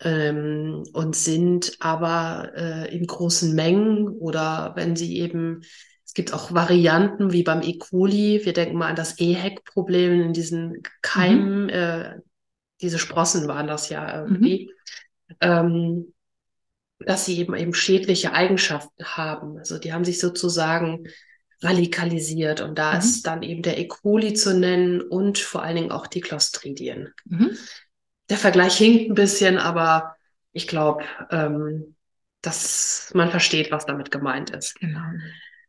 ähm, 0.00 0.84
und 0.92 1.14
sind 1.14 1.76
aber 1.80 2.52
äh, 2.56 2.94
in 2.96 3.06
großen 3.06 3.54
Mengen 3.54 4.08
oder 4.08 4.72
wenn 4.74 4.96
sie 4.96 5.18
eben, 5.18 5.62
es 6.04 6.12
gibt 6.12 6.34
auch 6.34 6.52
Varianten 6.52 7.32
wie 7.32 7.44
beim 7.44 7.62
E. 7.62 7.78
coli, 7.78 8.40
wir 8.44 8.52
denken 8.52 8.76
mal 8.76 8.88
an 8.88 8.96
das 8.96 9.18
EHEC-Problem 9.18 10.20
in 10.20 10.32
diesen 10.32 10.82
Keimen, 11.02 11.64
mhm. 11.64 11.68
äh, 11.70 12.14
diese 12.80 12.98
Sprossen 12.98 13.46
waren 13.46 13.66
das 13.66 13.88
ja 13.88 14.22
irgendwie, 14.22 14.72
mhm. 15.28 15.36
ähm, 15.40 16.14
dass 16.98 17.26
sie 17.26 17.38
eben 17.38 17.54
eben 17.54 17.74
schädliche 17.74 18.32
Eigenschaften 18.32 19.04
haben. 19.04 19.58
Also 19.58 19.78
die 19.78 19.92
haben 19.92 20.04
sich 20.04 20.18
sozusagen 20.18 21.06
radikalisiert. 21.64 22.60
Und 22.60 22.78
da 22.78 22.92
mhm. 22.92 22.98
ist 22.98 23.26
dann 23.26 23.42
eben 23.42 23.62
der 23.62 23.78
E. 23.78 23.86
coli 23.88 24.34
zu 24.34 24.56
nennen 24.56 25.00
und 25.00 25.38
vor 25.38 25.62
allen 25.62 25.76
Dingen 25.76 25.92
auch 25.92 26.06
die 26.06 26.20
Clostridien. 26.20 27.12
Mhm. 27.24 27.56
Der 28.28 28.36
Vergleich 28.36 28.76
hinkt 28.76 29.10
ein 29.10 29.14
bisschen, 29.14 29.58
aber 29.58 30.16
ich 30.52 30.68
glaube, 30.68 31.04
ähm, 31.30 31.96
dass 32.40 33.10
man 33.14 33.30
versteht, 33.30 33.70
was 33.70 33.86
damit 33.86 34.10
gemeint 34.10 34.50
ist. 34.50 34.76
Genau. 34.76 35.00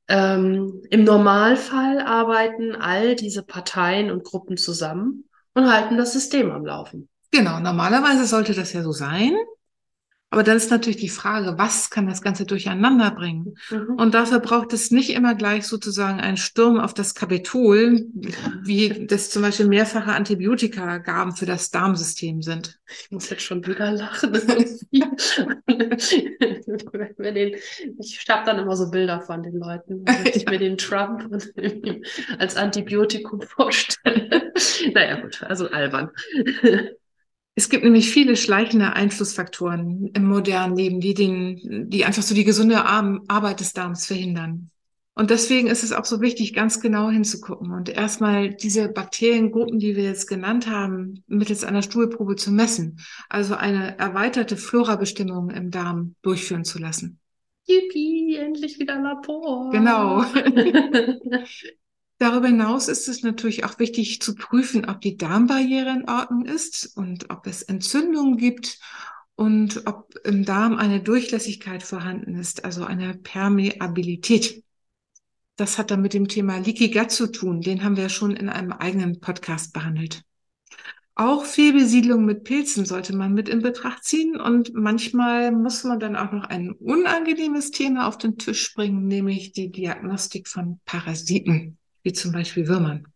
Ähm, 0.07 0.83
Im 0.89 1.03
Normalfall 1.03 1.99
arbeiten 1.99 2.75
all 2.75 3.15
diese 3.15 3.43
Parteien 3.43 4.11
und 4.11 4.23
Gruppen 4.23 4.57
zusammen 4.57 5.25
und 5.53 5.71
halten 5.71 5.97
das 5.97 6.13
System 6.13 6.51
am 6.51 6.65
Laufen. 6.65 7.09
Genau, 7.31 7.59
normalerweise 7.59 8.25
sollte 8.25 8.53
das 8.53 8.73
ja 8.73 8.83
so 8.83 8.91
sein. 8.91 9.33
Aber 10.31 10.43
dann 10.43 10.57
ist 10.57 10.69
natürlich 10.69 10.97
die 10.97 11.07
Frage, 11.07 11.57
was 11.57 11.89
kann 11.89 12.07
das 12.07 12.21
Ganze 12.21 12.45
durcheinander 12.45 13.11
bringen? 13.11 13.55
Mhm. 13.69 13.95
Und 13.95 14.13
dafür 14.13 14.39
braucht 14.39 14.73
es 14.73 14.91
nicht 14.91 15.11
immer 15.11 15.33
gleich 15.33 15.65
sozusagen 15.65 16.19
einen 16.19 16.35
Sturm 16.35 16.77
auf 16.79 16.93
das 16.93 17.15
Kapitol, 17.15 18.05
wie 18.63 19.07
das 19.07 19.29
zum 19.29 19.43
Beispiel 19.43 19.67
mehrfache 19.67 20.11
Antibiotika-Gaben 20.11 21.35
für 21.35 21.45
das 21.45 21.71
Darmsystem 21.71 22.41
sind. 22.41 22.79
Ich 23.03 23.11
muss 23.11 23.29
jetzt 23.29 23.43
schon 23.43 23.65
wieder 23.65 23.91
lachen. 23.91 24.33
ich 27.99 28.29
habe 28.29 28.45
dann 28.45 28.59
immer 28.59 28.75
so 28.75 28.91
Bilder 28.91 29.21
von 29.21 29.41
den 29.41 29.57
Leuten, 29.57 30.03
wenn 30.05 30.25
ich 30.25 30.43
ja. 30.43 30.51
mir 30.51 30.59
den 30.59 30.77
Trump 30.77 31.29
als 32.39 32.57
Antibiotikum 32.57 33.41
vorstelle. 33.41 34.51
naja, 34.93 35.21
gut, 35.21 35.41
also 35.43 35.69
albern. 35.69 36.09
Es 37.57 37.69
gibt 37.69 37.85
nämlich 37.85 38.11
viele 38.11 38.35
schleichende 38.35 38.93
Einflussfaktoren 38.93 40.07
im 40.13 40.25
modernen 40.25 40.75
Leben, 40.75 40.99
die 40.99 41.13
den, 41.13 41.89
die 41.89 42.03
einfach 42.03 42.21
so 42.21 42.35
die 42.35 42.43
gesunde 42.43 42.83
Arbeit 42.83 43.61
des 43.61 43.71
Darms 43.71 44.05
verhindern. 44.05 44.71
Und 45.17 45.29
deswegen 45.29 45.67
ist 45.67 45.81
es 45.81 45.93
auch 45.93 46.03
so 46.03 46.19
wichtig, 46.19 46.53
ganz 46.53 46.81
genau 46.81 47.09
hinzugucken 47.09 47.71
und 47.71 47.87
erstmal 47.87 48.53
diese 48.53 48.89
Bakteriengruppen, 48.89 49.79
die 49.79 49.95
wir 49.95 50.03
jetzt 50.03 50.27
genannt 50.27 50.69
haben, 50.69 51.23
mittels 51.27 51.63
einer 51.63 51.81
Stuhlprobe 51.81 52.35
zu 52.35 52.51
messen. 52.51 52.99
Also 53.29 53.55
eine 53.55 53.97
erweiterte 53.97 54.57
Florabestimmung 54.57 55.51
im 55.51 55.71
Darm 55.71 56.15
durchführen 56.21 56.65
zu 56.65 56.79
lassen. 56.79 57.21
Yippie, 57.65 58.35
endlich 58.35 58.77
wieder 58.77 59.01
Labor. 59.01 59.71
Genau. 59.71 60.25
Darüber 62.17 62.47
hinaus 62.47 62.87
ist 62.87 63.09
es 63.09 63.23
natürlich 63.23 63.65
auch 63.65 63.77
wichtig 63.77 64.21
zu 64.21 64.35
prüfen, 64.35 64.85
ob 64.85 65.01
die 65.01 65.17
Darmbarriere 65.17 65.89
in 65.89 66.09
Ordnung 66.09 66.45
ist 66.45 66.95
und 66.95 67.29
ob 67.29 67.45
es 67.45 67.61
Entzündungen 67.61 68.37
gibt 68.37 68.79
und 69.35 69.85
ob 69.85 70.15
im 70.23 70.45
Darm 70.45 70.77
eine 70.77 71.01
Durchlässigkeit 71.01 71.83
vorhanden 71.83 72.35
ist, 72.35 72.63
also 72.63 72.85
eine 72.85 73.15
Permeabilität. 73.15 74.63
Das 75.57 75.77
hat 75.77 75.91
dann 75.91 76.01
mit 76.01 76.13
dem 76.13 76.29
Thema 76.29 76.57
Leaky 76.57 76.89
Gut 76.89 77.11
zu 77.11 77.31
tun. 77.31 77.59
Den 77.59 77.83
haben 77.83 77.97
wir 77.97 78.07
schon 78.07 78.35
in 78.35 78.47
einem 78.47 78.71
eigenen 78.71 79.19
Podcast 79.19 79.73
behandelt. 79.73 80.23
Auch 81.15 81.45
Fehlbesiedlung 81.45 82.25
mit 82.25 82.43
Pilzen 82.43 82.85
sollte 82.85 83.15
man 83.15 83.33
mit 83.33 83.47
in 83.47 83.61
Betracht 83.61 84.03
ziehen 84.03 84.39
und 84.39 84.73
manchmal 84.73 85.51
muss 85.51 85.85
man 85.85 85.99
dann 85.99 86.15
auch 86.17 86.33
noch 86.33 86.43
ein 86.45 86.71
unangenehmes 86.71 87.71
Thema 87.71 88.07
auf 88.07 88.17
den 88.17 88.37
Tisch 88.37 88.73
bringen, 88.73 89.07
nämlich 89.07 89.53
die 89.53 89.71
Diagnostik 89.71 90.49
von 90.49 90.81
Parasiten 90.85 91.77
wie 92.05 92.13
zum 92.13 92.31
Beispiel 92.31 92.67
Würmern? 92.67 93.07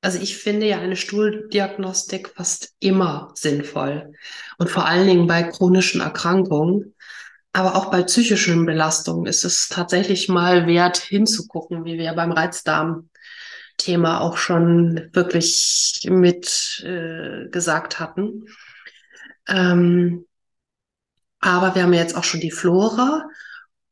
Also 0.00 0.20
ich 0.20 0.36
finde 0.36 0.66
ja 0.66 0.78
eine 0.78 0.96
Stuhldiagnostik 0.96 2.28
fast 2.28 2.74
immer 2.78 3.32
sinnvoll 3.34 4.12
und 4.58 4.70
vor 4.70 4.86
allen 4.86 5.06
Dingen 5.06 5.26
bei 5.26 5.42
chronischen 5.42 6.00
Erkrankungen, 6.00 6.94
aber 7.52 7.74
auch 7.74 7.90
bei 7.90 8.02
psychischen 8.02 8.66
Belastungen 8.66 9.26
ist 9.26 9.44
es 9.44 9.68
tatsächlich 9.68 10.28
mal 10.28 10.66
wert 10.66 10.98
hinzugucken, 10.98 11.84
wie 11.84 11.98
wir 11.98 12.12
beim 12.12 12.32
Reizdarm-Thema 12.32 14.20
auch 14.20 14.36
schon 14.36 15.10
wirklich 15.12 16.06
mit 16.08 16.84
äh, 16.84 17.48
gesagt 17.48 17.98
hatten. 17.98 18.46
Ähm, 19.48 20.26
aber 21.40 21.74
wir 21.74 21.82
haben 21.82 21.92
jetzt 21.92 22.16
auch 22.16 22.24
schon 22.24 22.40
die 22.40 22.52
Flora 22.52 23.24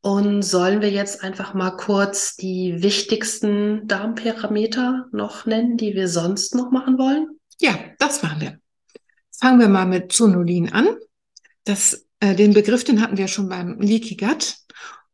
und 0.03 0.43
sollen 0.43 0.81
wir 0.81 0.91
jetzt 0.91 1.23
einfach 1.23 1.55
mal 1.55 1.71
kurz 1.71 2.37
die 2.37 2.83
wichtigsten 2.83 3.87
Darmparameter 3.87 5.07
noch 5.13 5.47
nennen, 5.47 5.77
die 5.77 5.95
wir 5.95 6.09
sonst 6.09 6.55
noch 6.55 6.73
machen 6.73 6.99
wollen? 6.99 7.29
Ja, 7.61 7.79
das 7.99 8.23
machen 8.23 8.41
wir. 8.41 8.59
Fangen 9.31 9.61
wir 9.61 9.69
mal 9.69 9.87
mit 9.87 10.13
Zonulin 10.13 10.73
an. 10.73 10.89
Das, 11.65 12.07
äh, 12.19 12.35
den 12.35 12.53
Begriff, 12.53 12.83
den 12.83 13.01
hatten 13.01 13.17
wir 13.17 13.29
schon 13.29 13.49
beim 13.49 13.81
Leaky 13.81 14.17
Gut. 14.17 14.57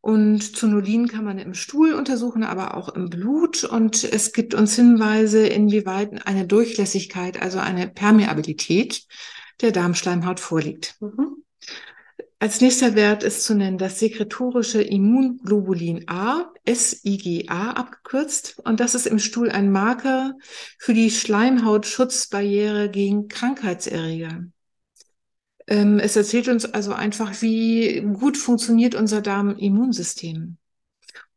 Und 0.00 0.56
Zonulin 0.56 1.06
kann 1.06 1.24
man 1.24 1.38
im 1.38 1.52
Stuhl 1.52 1.92
untersuchen, 1.92 2.42
aber 2.42 2.74
auch 2.74 2.88
im 2.88 3.10
Blut. 3.10 3.64
Und 3.64 4.04
es 4.04 4.32
gibt 4.32 4.54
uns 4.54 4.74
Hinweise, 4.74 5.46
inwieweit 5.46 6.26
eine 6.26 6.46
Durchlässigkeit, 6.46 7.42
also 7.42 7.58
eine 7.58 7.88
Permeabilität 7.88 9.02
der 9.60 9.72
Darmschleimhaut 9.72 10.40
vorliegt. 10.40 10.94
Mhm. 11.00 11.44
Als 12.40 12.60
nächster 12.60 12.94
Wert 12.94 13.24
ist 13.24 13.42
zu 13.42 13.54
nennen 13.54 13.78
das 13.78 13.98
sekretorische 13.98 14.80
Immunglobulin 14.80 16.08
A, 16.08 16.52
SIGA 16.68 17.72
abgekürzt. 17.72 18.60
Und 18.64 18.78
das 18.78 18.94
ist 18.94 19.08
im 19.08 19.18
Stuhl 19.18 19.50
ein 19.50 19.72
Marker 19.72 20.34
für 20.78 20.94
die 20.94 21.10
Schleimhautschutzbarriere 21.10 22.90
gegen 22.90 23.26
Krankheitserreger. 23.26 24.44
Ähm, 25.66 25.98
es 25.98 26.14
erzählt 26.14 26.46
uns 26.48 26.64
also 26.64 26.92
einfach, 26.92 27.42
wie 27.42 28.00
gut 28.00 28.36
funktioniert 28.36 28.94
unser 28.94 29.20
Darm-Immunsystem. 29.20 30.58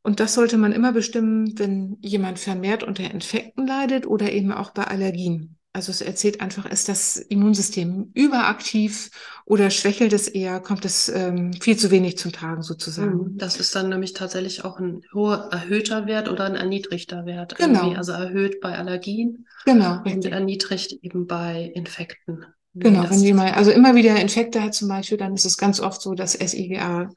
Und 0.03 0.19
das 0.19 0.35
sollte 0.35 0.57
man 0.57 0.71
immer 0.71 0.93
bestimmen, 0.93 1.57
wenn 1.57 1.97
jemand 2.01 2.37
vermehrt 2.37 2.83
unter 2.83 3.09
Infekten 3.09 3.65
leidet 3.65 4.05
oder 4.05 4.31
eben 4.31 4.51
auch 4.51 4.71
bei 4.71 4.83
Allergien. 4.83 5.57
Also 5.73 5.91
es 5.91 6.01
erzählt 6.01 6.41
einfach, 6.41 6.65
ist 6.65 6.89
das 6.89 7.15
Immunsystem 7.15 8.11
überaktiv 8.13 9.09
oder 9.45 9.69
schwächelt 9.69 10.11
es 10.11 10.27
eher, 10.27 10.59
kommt 10.59 10.83
es 10.83 11.07
ähm, 11.07 11.53
viel 11.53 11.77
zu 11.77 11.91
wenig 11.91 12.17
zum 12.17 12.33
Tragen 12.33 12.61
sozusagen. 12.61 13.17
Mhm. 13.17 13.37
Das 13.37 13.57
ist 13.57 13.73
dann 13.73 13.87
nämlich 13.87 14.11
tatsächlich 14.11 14.65
auch 14.65 14.79
ein 14.79 15.01
hoher 15.13 15.49
erhöhter 15.51 16.07
Wert 16.07 16.29
oder 16.29 16.43
ein 16.43 16.55
erniedrigter 16.55 17.25
Wert. 17.25 17.55
Genau. 17.55 17.79
Irgendwie. 17.79 17.97
Also 17.97 18.11
erhöht 18.11 18.59
bei 18.59 18.77
Allergien. 18.77 19.47
Genau. 19.63 19.99
Und 19.99 20.05
richtig. 20.05 20.31
erniedrigt 20.33 20.91
eben 21.03 21.25
bei 21.25 21.71
Infekten. 21.73 22.45
Genau, 22.73 23.09
wenn 23.09 23.19
jemand 23.19 23.55
also 23.57 23.71
immer 23.71 23.95
wieder 23.95 24.15
Infekte 24.15 24.63
hat 24.63 24.73
zum 24.73 24.87
Beispiel, 24.87 25.17
dann 25.17 25.33
ist 25.33 25.45
es 25.45 25.57
ganz 25.57 25.81
oft 25.81 26.01
so, 26.01 26.13
dass 26.15 26.33
SIGA 26.33 27.09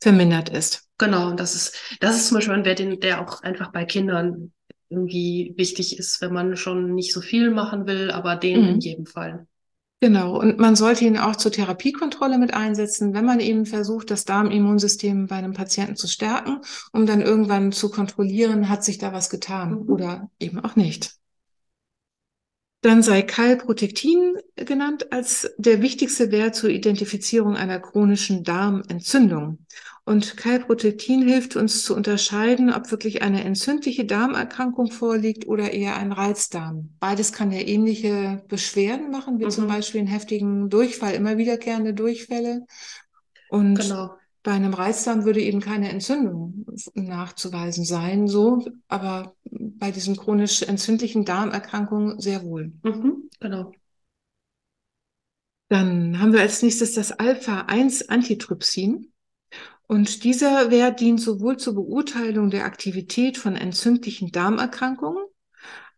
vermindert 0.00 0.48
ist. 0.48 0.88
genau. 0.98 1.28
Und 1.28 1.38
das 1.38 1.54
ist, 1.54 1.76
das 2.00 2.16
ist 2.16 2.28
zum 2.28 2.36
Beispiel 2.36 2.54
ein 2.54 2.64
Wert, 2.64 2.78
den, 2.78 2.98
der 2.98 3.20
auch 3.20 3.42
einfach 3.42 3.72
bei 3.72 3.84
Kindern 3.84 4.52
irgendwie 4.92 5.54
wichtig 5.56 5.98
ist, 5.98 6.20
wenn 6.20 6.32
man 6.32 6.56
schon 6.56 6.94
nicht 6.94 7.12
so 7.12 7.20
viel 7.20 7.50
machen 7.50 7.86
will, 7.86 8.10
aber 8.10 8.36
den 8.36 8.60
Mhm. 8.60 8.68
in 8.68 8.80
jedem 8.80 9.06
Fall. 9.06 9.46
Genau, 10.00 10.36
und 10.38 10.58
man 10.58 10.74
sollte 10.74 11.04
ihn 11.04 11.16
auch 11.16 11.36
zur 11.36 11.52
Therapiekontrolle 11.52 12.36
mit 12.36 12.54
einsetzen, 12.54 13.14
wenn 13.14 13.24
man 13.24 13.38
eben 13.38 13.66
versucht, 13.66 14.10
das 14.10 14.24
Darmimmunsystem 14.24 15.28
bei 15.28 15.36
einem 15.36 15.52
Patienten 15.54 15.94
zu 15.96 16.08
stärken, 16.08 16.60
um 16.92 17.06
dann 17.06 17.20
irgendwann 17.22 17.70
zu 17.70 17.88
kontrollieren, 17.88 18.68
hat 18.68 18.82
sich 18.84 18.98
da 18.98 19.12
was 19.12 19.30
getan 19.30 19.84
Mhm. 19.84 19.90
oder 19.90 20.30
eben 20.40 20.58
auch 20.58 20.74
nicht. 20.74 21.12
Dann 22.80 23.02
sei 23.04 23.22
Calprotectin 23.22 24.38
genannt 24.56 25.12
als 25.12 25.48
der 25.56 25.82
wichtigste 25.82 26.32
Wert 26.32 26.56
zur 26.56 26.70
Identifizierung 26.70 27.56
einer 27.56 27.78
chronischen 27.78 28.42
Darmentzündung. 28.42 29.66
Und 30.04 30.36
Calprotectin 30.36 31.22
hilft 31.22 31.54
uns 31.54 31.84
zu 31.84 31.94
unterscheiden, 31.94 32.72
ob 32.72 32.90
wirklich 32.90 33.22
eine 33.22 33.44
entzündliche 33.44 34.04
Darmerkrankung 34.04 34.90
vorliegt 34.90 35.46
oder 35.46 35.72
eher 35.72 35.96
ein 35.96 36.10
Reizdarm. 36.10 36.90
Beides 36.98 37.32
kann 37.32 37.52
ja 37.52 37.60
ähnliche 37.60 38.42
Beschwerden 38.48 39.12
machen, 39.12 39.38
wie 39.38 39.44
Mhm. 39.44 39.50
zum 39.50 39.68
Beispiel 39.68 40.00
einen 40.00 40.08
heftigen 40.08 40.70
Durchfall, 40.70 41.14
immer 41.14 41.38
wiederkehrende 41.38 41.94
Durchfälle. 41.94 42.66
Und 43.48 43.78
Genau. 43.78 44.16
bei 44.42 44.52
einem 44.52 44.74
Reizdarm 44.74 45.24
würde 45.24 45.40
eben 45.40 45.60
keine 45.60 45.90
Entzündung 45.90 46.66
nachzuweisen 46.94 47.84
sein, 47.84 48.26
so, 48.26 48.64
aber 48.88 49.36
bei 49.44 49.92
diesen 49.92 50.16
chronisch 50.16 50.62
entzündlichen 50.62 51.24
Darmerkrankungen 51.24 52.18
sehr 52.18 52.42
wohl. 52.42 52.72
Mhm. 52.82 53.28
Genau. 53.40 53.72
Dann 55.68 56.20
haben 56.20 56.32
wir 56.32 56.40
als 56.40 56.62
nächstes 56.62 56.94
das 56.94 57.12
Alpha-1-Antitrypsin. 57.12 59.11
Und 59.86 60.24
dieser 60.24 60.70
Wert 60.70 61.00
dient 61.00 61.20
sowohl 61.20 61.56
zur 61.58 61.74
Beurteilung 61.74 62.50
der 62.50 62.64
Aktivität 62.64 63.36
von 63.36 63.56
entzündlichen 63.56 64.30
Darmerkrankungen 64.30 65.24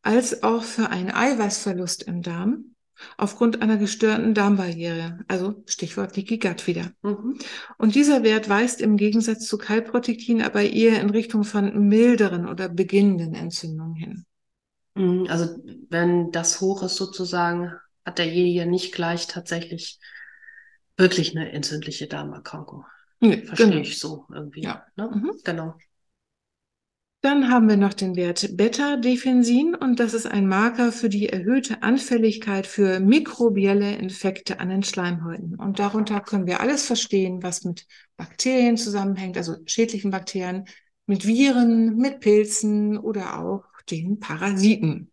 als 0.03 0.43
auch 0.43 0.63
für 0.63 0.91
einen 0.91 1.11
Eiweißverlust 1.11 2.03
im 2.05 2.23
Darm 2.23 2.75
aufgrund 3.17 3.63
einer 3.63 3.77
gestörten 3.77 4.35
Darmbarriere, 4.35 5.21
also 5.29 5.63
Stichwort 5.67 6.17
Leaky 6.17 6.39
Gut 6.39 6.67
wieder. 6.67 6.93
Mhm. 7.03 7.39
Und 7.79 7.95
dieser 7.95 8.23
Wert 8.23 8.49
weist 8.49 8.81
im 8.81 8.97
Gegensatz 8.97 9.47
zu 9.47 9.59
Calprotectin 9.59 10.43
aber 10.43 10.63
eher 10.63 11.01
in 11.01 11.11
Richtung 11.11 11.45
von 11.45 11.89
milderen 11.89 12.49
oder 12.49 12.69
beginnenden 12.69 13.35
Entzündungen 13.35 13.95
hin. 13.95 14.27
Mhm. 14.95 15.27
Also 15.29 15.57
wenn 15.91 16.31
das 16.31 16.61
hoch 16.61 16.83
ist 16.83 16.97
sozusagen, 16.97 17.73
hat 18.05 18.19
derjenige 18.19 18.67
nicht 18.67 18.95
gleich 18.95 19.27
tatsächlich 19.27 19.99
wirklich 20.97 21.37
eine 21.37 21.51
entzündliche 21.53 22.07
Darmerkrankung. 22.07 22.85
Nee, 23.29 23.43
Verstehe 23.45 23.71
genau. 23.71 23.81
ich 23.81 23.99
so 23.99 24.27
irgendwie. 24.33 24.63
Ja. 24.63 24.85
Ne? 24.97 25.11
Mhm. 25.15 25.33
Genau. 25.45 25.75
Dann 27.23 27.51
haben 27.51 27.71
wir 27.71 27.79
noch 27.79 27.95
den 27.95 28.17
Wert 28.17 28.55
Beta-Defensin 28.55 29.75
und 29.75 29.99
das 29.99 30.13
ist 30.13 30.27
ein 30.27 30.47
Marker 30.47 30.93
für 30.93 31.09
die 31.09 31.31
erhöhte 31.31 31.83
Anfälligkeit 31.83 32.67
für 32.67 33.01
mikrobielle 33.01 33.97
Infekte 33.97 34.61
an 34.61 34.69
den 34.69 34.83
Schleimhäuten. 34.83 35.55
Und 35.55 35.79
darunter 35.79 36.21
können 36.21 36.47
wir 36.47 36.61
alles 36.61 36.85
verstehen, 36.85 37.43
was 37.43 37.65
mit 37.65 37.87
Bakterien 38.19 38.77
zusammenhängt, 38.77 39.39
also 39.39 39.57
schädlichen 39.65 40.11
Bakterien, 40.11 40.67
mit 41.07 41.27
Viren, 41.27 41.97
mit 41.97 42.21
Pilzen 42.21 42.99
oder 42.99 43.41
auch 43.41 43.65
den 43.91 44.21
Parasiten. 44.21 45.11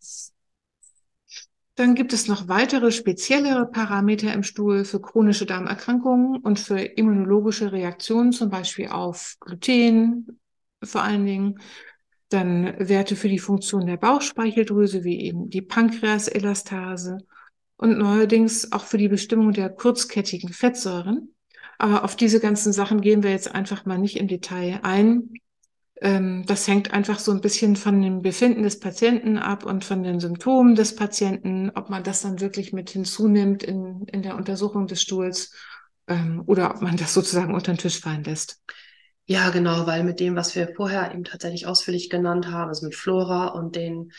Dann 1.75 1.95
gibt 1.95 2.13
es 2.13 2.27
noch 2.27 2.47
weitere 2.47 2.91
speziellere 2.91 3.65
Parameter 3.65 4.33
im 4.33 4.43
Stuhl 4.43 4.83
für 4.83 5.01
chronische 5.01 5.45
Darmerkrankungen 5.45 6.37
und 6.37 6.59
für 6.59 6.79
immunologische 6.79 7.71
Reaktionen, 7.71 8.33
zum 8.33 8.49
Beispiel 8.49 8.89
auf 8.89 9.37
Gluten 9.39 10.39
vor 10.83 11.03
allen 11.03 11.25
Dingen. 11.25 11.59
Dann 12.29 12.75
Werte 12.77 13.15
für 13.15 13.29
die 13.29 13.39
Funktion 13.39 13.85
der 13.85 13.97
Bauchspeicheldrüse, 13.97 15.03
wie 15.03 15.21
eben 15.21 15.49
die 15.49 15.61
Pankreaselastase 15.61 17.17
und 17.75 17.97
neuerdings 17.97 18.71
auch 18.71 18.85
für 18.85 18.97
die 18.97 19.09
Bestimmung 19.09 19.51
der 19.51 19.69
kurzkettigen 19.69 20.53
Fettsäuren. 20.53 21.33
Aber 21.77 22.03
auf 22.03 22.15
diese 22.15 22.39
ganzen 22.39 22.73
Sachen 22.73 23.01
gehen 23.01 23.23
wir 23.23 23.31
jetzt 23.31 23.53
einfach 23.53 23.85
mal 23.85 23.97
nicht 23.97 24.17
im 24.17 24.27
Detail 24.27 24.79
ein. 24.83 25.33
Ähm, 26.01 26.43
das 26.47 26.67
hängt 26.67 26.91
einfach 26.93 27.19
so 27.19 27.31
ein 27.31 27.41
bisschen 27.41 27.75
von 27.75 28.01
dem 28.01 28.23
Befinden 28.23 28.63
des 28.63 28.79
Patienten 28.79 29.37
ab 29.37 29.65
und 29.65 29.85
von 29.85 30.01
den 30.01 30.19
Symptomen 30.19 30.75
des 30.75 30.95
Patienten, 30.95 31.71
ob 31.75 31.89
man 31.89 32.03
das 32.03 32.23
dann 32.23 32.41
wirklich 32.41 32.73
mit 32.73 32.89
hinzunimmt 32.89 33.61
in, 33.63 34.05
in 34.07 34.23
der 34.23 34.35
Untersuchung 34.35 34.87
des 34.87 35.01
Stuhls 35.01 35.53
ähm, 36.07 36.41
oder 36.47 36.71
ob 36.71 36.81
man 36.81 36.97
das 36.97 37.13
sozusagen 37.13 37.53
unter 37.53 37.71
den 37.71 37.77
Tisch 37.77 37.99
fallen 37.99 38.23
lässt. 38.23 38.59
Ja, 39.27 39.51
genau, 39.51 39.85
weil 39.85 40.03
mit 40.03 40.19
dem, 40.19 40.35
was 40.35 40.55
wir 40.55 40.73
vorher 40.75 41.13
eben 41.13 41.23
tatsächlich 41.23 41.67
ausführlich 41.67 42.09
genannt 42.09 42.47
haben, 42.47 42.69
also 42.69 42.85
mit 42.85 42.95
Flora 42.95 43.49
und 43.49 43.75
den 43.75 44.11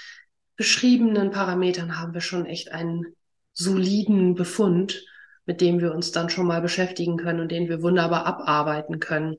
beschriebenen 0.57 1.33
Parametern, 1.33 1.99
haben 1.99 2.14
wir 2.14 2.21
schon 2.21 2.47
echt 2.47 2.71
einen 2.71 3.07
soliden 3.53 4.35
Befund, 4.35 5.05
mit 5.45 5.61
dem 5.61 5.81
wir 5.81 5.92
uns 5.92 6.12
dann 6.12 6.31
schon 6.31 6.47
mal 6.47 6.62
beschäftigen 6.62 7.16
können 7.16 7.40
und 7.40 7.51
den 7.51 7.68
wir 7.68 7.83
wunderbar 7.83 8.25
abarbeiten 8.27 9.01
können. 9.01 9.37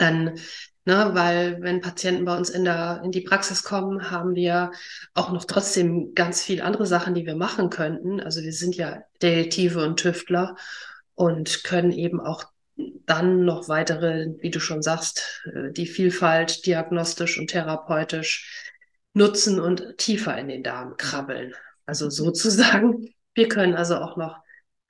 Dann, 0.00 0.38
ne, 0.86 1.10
weil 1.12 1.60
wenn 1.60 1.82
Patienten 1.82 2.24
bei 2.24 2.36
uns 2.36 2.48
in 2.48 2.64
der, 2.64 3.02
in 3.04 3.12
die 3.12 3.20
Praxis 3.20 3.62
kommen, 3.62 4.10
haben 4.10 4.34
wir 4.34 4.72
auch 5.12 5.30
noch 5.30 5.44
trotzdem 5.44 6.14
ganz 6.14 6.42
viel 6.42 6.62
andere 6.62 6.86
Sachen, 6.86 7.14
die 7.14 7.26
wir 7.26 7.36
machen 7.36 7.68
könnten. 7.68 8.20
Also 8.20 8.42
wir 8.42 8.52
sind 8.52 8.76
ja 8.76 9.02
Detektive 9.20 9.84
und 9.84 9.98
Tüftler 9.98 10.56
und 11.14 11.64
können 11.64 11.92
eben 11.92 12.18
auch 12.18 12.44
dann 13.04 13.44
noch 13.44 13.68
weitere, 13.68 14.28
wie 14.38 14.50
du 14.50 14.58
schon 14.58 14.80
sagst, 14.80 15.42
äh, 15.54 15.70
die 15.70 15.86
Vielfalt 15.86 16.64
diagnostisch 16.64 17.38
und 17.38 17.48
therapeutisch 17.48 18.72
nutzen 19.12 19.60
und 19.60 19.98
tiefer 19.98 20.38
in 20.38 20.48
den 20.48 20.62
Darm 20.62 20.96
krabbeln. 20.96 21.52
Also 21.84 22.08
sozusagen, 22.08 23.12
wir 23.34 23.48
können 23.48 23.74
also 23.74 23.96
auch 23.96 24.16
noch 24.16 24.38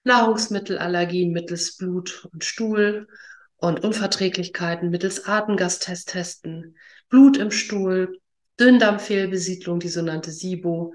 Nahrungsmittelallergien 0.05 1.33
mittels 1.33 1.77
Blut 1.77 2.29
und 2.33 2.45
Stuhl 2.45 3.09
und 3.61 3.85
Unverträglichkeiten 3.85 4.91
mittels 4.91 5.27
Atemgastest 5.27 6.09
testen, 6.09 6.77
Blut 7.09 7.37
im 7.37 7.51
Stuhl, 7.51 8.19
Dünndarmfehlbesiedlung, 8.59 9.81
die 9.81 9.89
sogenannte 9.89 10.31
SIBO, 10.31 10.95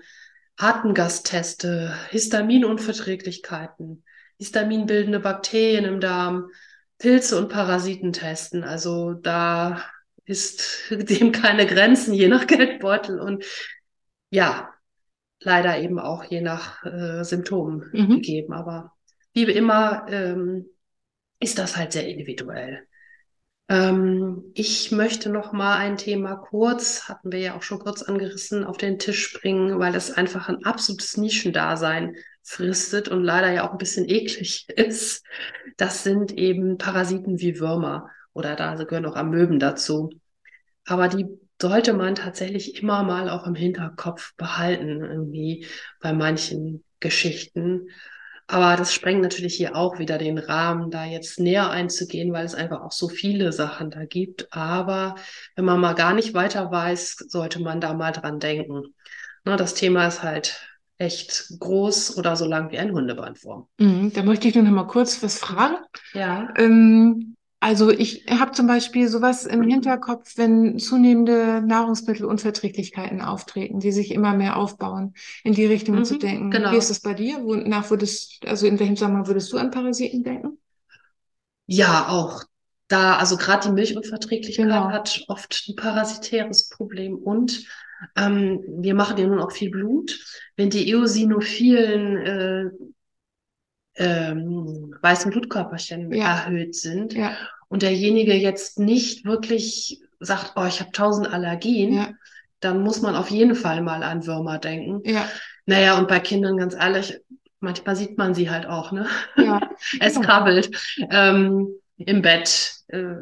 Atemgastteste, 0.57 1.93
Histaminunverträglichkeiten, 2.09 4.03
histaminbildende 4.37 5.19
Bakterien 5.19 5.85
im 5.85 5.99
Darm, 5.99 6.49
Pilze 6.97 7.37
und 7.37 7.49
Parasiten 7.49 8.13
testen. 8.13 8.63
Also 8.63 9.13
da 9.13 9.83
ist 10.25 10.85
dem 10.89 11.31
keine 11.31 11.65
Grenzen, 11.65 12.13
je 12.13 12.27
nach 12.27 12.47
Geldbeutel 12.47 13.19
und 13.19 13.43
ja, 14.29 14.69
leider 15.39 15.77
eben 15.79 15.99
auch 15.99 16.23
je 16.23 16.41
nach 16.41 16.83
äh, 16.85 17.23
Symptomen 17.23 17.89
Mhm. 17.93 18.09
gegeben. 18.09 18.53
Aber 18.53 18.93
wie 19.33 19.43
immer 19.43 20.05
ähm, 20.09 20.65
ist 21.39 21.57
das 21.59 21.77
halt 21.77 21.91
sehr 21.93 22.07
individuell. 22.07 22.87
Ähm, 23.67 24.43
ich 24.53 24.91
möchte 24.91 25.29
noch 25.29 25.51
mal 25.51 25.77
ein 25.77 25.97
Thema 25.97 26.35
kurz, 26.35 27.09
hatten 27.09 27.31
wir 27.31 27.39
ja 27.39 27.55
auch 27.57 27.63
schon 27.63 27.79
kurz 27.79 28.03
angerissen, 28.03 28.63
auf 28.63 28.77
den 28.77 28.99
Tisch 28.99 29.33
bringen, 29.33 29.79
weil 29.79 29.95
es 29.95 30.11
einfach 30.11 30.49
ein 30.49 30.63
absolutes 30.65 31.17
Nischendasein 31.17 32.15
fristet 32.43 33.07
und 33.07 33.23
leider 33.23 33.51
ja 33.51 33.67
auch 33.67 33.71
ein 33.71 33.77
bisschen 33.79 34.07
eklig 34.07 34.67
ist. 34.75 35.25
Das 35.77 36.03
sind 36.03 36.33
eben 36.33 36.77
Parasiten 36.77 37.39
wie 37.39 37.59
Würmer 37.59 38.09
oder 38.33 38.55
da 38.55 38.75
gehören 38.75 39.05
auch 39.07 39.15
Amöben 39.15 39.59
dazu. 39.59 40.11
Aber 40.85 41.07
die 41.07 41.27
sollte 41.61 41.93
man 41.93 42.15
tatsächlich 42.15 42.81
immer 42.81 43.03
mal 43.03 43.29
auch 43.29 43.47
im 43.47 43.55
Hinterkopf 43.55 44.35
behalten, 44.35 45.03
irgendwie 45.03 45.65
bei 46.01 46.13
manchen 46.13 46.83
Geschichten. 46.99 47.89
Aber 48.47 48.75
das 48.75 48.93
sprengt 48.93 49.21
natürlich 49.21 49.55
hier 49.55 49.75
auch 49.75 49.97
wieder 49.97 50.17
den 50.17 50.37
Rahmen, 50.37 50.91
da 50.91 51.05
jetzt 51.05 51.39
näher 51.39 51.71
einzugehen, 51.71 52.31
weil 52.31 52.45
es 52.45 52.53
einfach 52.55 52.81
auch 52.81 52.91
so 52.91 53.09
viele 53.09 53.51
Sachen 53.51 53.89
da 53.89 54.05
gibt. 54.05 54.53
Aber 54.53 55.15
wenn 55.55 55.65
man 55.65 55.79
mal 55.79 55.93
gar 55.95 56.13
nicht 56.13 56.33
weiter 56.33 56.69
weiß, 56.71 57.15
sollte 57.27 57.59
man 57.61 57.81
da 57.81 57.93
mal 57.93 58.11
dran 58.11 58.39
denken. 58.39 58.93
Na, 59.45 59.57
das 59.57 59.73
Thema 59.73 60.07
ist 60.07 60.21
halt 60.21 60.59
echt 60.97 61.49
groß 61.59 62.17
oder 62.17 62.35
so 62.35 62.45
lang 62.45 62.71
wie 62.71 62.77
ein 62.77 62.91
Hundebandwurm. 62.91 63.67
Mhm, 63.79 64.13
Da 64.13 64.23
möchte 64.23 64.47
ich 64.47 64.55
nur 64.55 64.63
noch 64.63 64.71
mal 64.71 64.87
kurz 64.87 65.21
was 65.23 65.39
fragen. 65.39 65.77
Ja. 66.13 66.47
Ähm, 66.57 67.35
also 67.65 67.89
ich 67.89 68.25
habe 68.29 68.51
zum 68.51 68.67
Beispiel 68.67 69.07
sowas 69.07 69.45
im 69.45 69.63
Hinterkopf, 69.63 70.37
wenn 70.37 70.77
zunehmende 70.77 71.61
Nahrungsmittelunverträglichkeiten 71.65 73.21
auftreten, 73.21 73.79
die 73.79 73.91
sich 73.91 74.11
immer 74.11 74.35
mehr 74.35 74.57
aufbauen, 74.57 75.15
in 75.43 75.53
die 75.53 75.65
Richtung 75.65 75.97
Mhm, 75.97 76.03
zu 76.03 76.17
denken. 76.17 76.51
genau. 76.51 76.71
Wie 76.71 76.77
ist 76.77 76.91
es 76.91 76.99
bei 76.99 77.15
dir? 77.15 77.43
Wonach 77.43 77.89
würdest, 77.89 78.45
also 78.45 78.67
in 78.67 78.79
welchem 78.79 78.95
Zusammenhang 78.95 79.25
würdest 79.27 79.51
du 79.51 79.57
an 79.57 79.71
Parasiten 79.71 80.23
denken? 80.23 80.59
Ja, 81.67 82.07
auch 82.09 82.43
da, 82.87 83.17
also 83.17 83.37
gerade 83.37 83.67
die 83.67 83.73
Milchunverträglichkeit 83.73 84.67
Genau. 84.67 84.89
hat 84.91 85.23
oft 85.27 85.65
ein 85.67 85.75
parasitäres 85.75 86.69
Problem 86.69 87.15
und 87.17 87.65
ähm, 88.15 88.61
wir 88.67 88.93
machen 88.93 89.17
ja 89.17 89.25
nun 89.25 89.39
auch 89.39 89.51
viel 89.51 89.71
Blut. 89.71 90.19
Wenn 90.55 90.69
die 90.69 90.89
eosinophilen 90.91 92.17
äh, 92.17 92.69
ähm, 93.97 94.95
weißen 95.01 95.31
Blutkörperchen 95.31 96.11
Ja. 96.11 96.43
erhöht 96.43 96.75
sind 96.75 97.13
Ja, 97.13 97.35
und 97.69 97.81
derjenige 97.81 98.33
jetzt 98.33 98.79
nicht 98.79 99.25
wirklich 99.25 100.01
sagt, 100.19 100.53
oh, 100.55 100.65
ich 100.65 100.79
habe 100.79 100.91
tausend 100.91 101.31
Allergien, 101.33 101.93
ja, 101.93 102.09
dann 102.59 102.81
muss 102.83 103.01
man 103.01 103.15
auf 103.15 103.29
jeden 103.29 103.55
Fall 103.55 103.81
mal 103.81 104.03
an 104.03 104.25
Würmer 104.25 104.57
denken. 104.59 105.01
ja, 105.03 105.29
Naja, 105.65 105.97
und 105.97 106.07
bei 106.07 106.19
Kindern 106.19 106.57
ganz 106.57 106.73
ehrlich, 106.73 107.19
manchmal 107.59 107.95
sieht 107.95 108.17
man 108.17 108.33
sie 108.33 108.49
halt 108.49 108.65
auch, 108.65 108.91
ne? 108.91 109.07
ja. 109.37 109.59
Es 109.99 110.15
Ja. 110.15 110.21
krabbelt 110.21 110.71
ähm, 111.09 111.69
im 111.97 112.21
Bett. 112.21 112.73
Äh, 112.87 113.15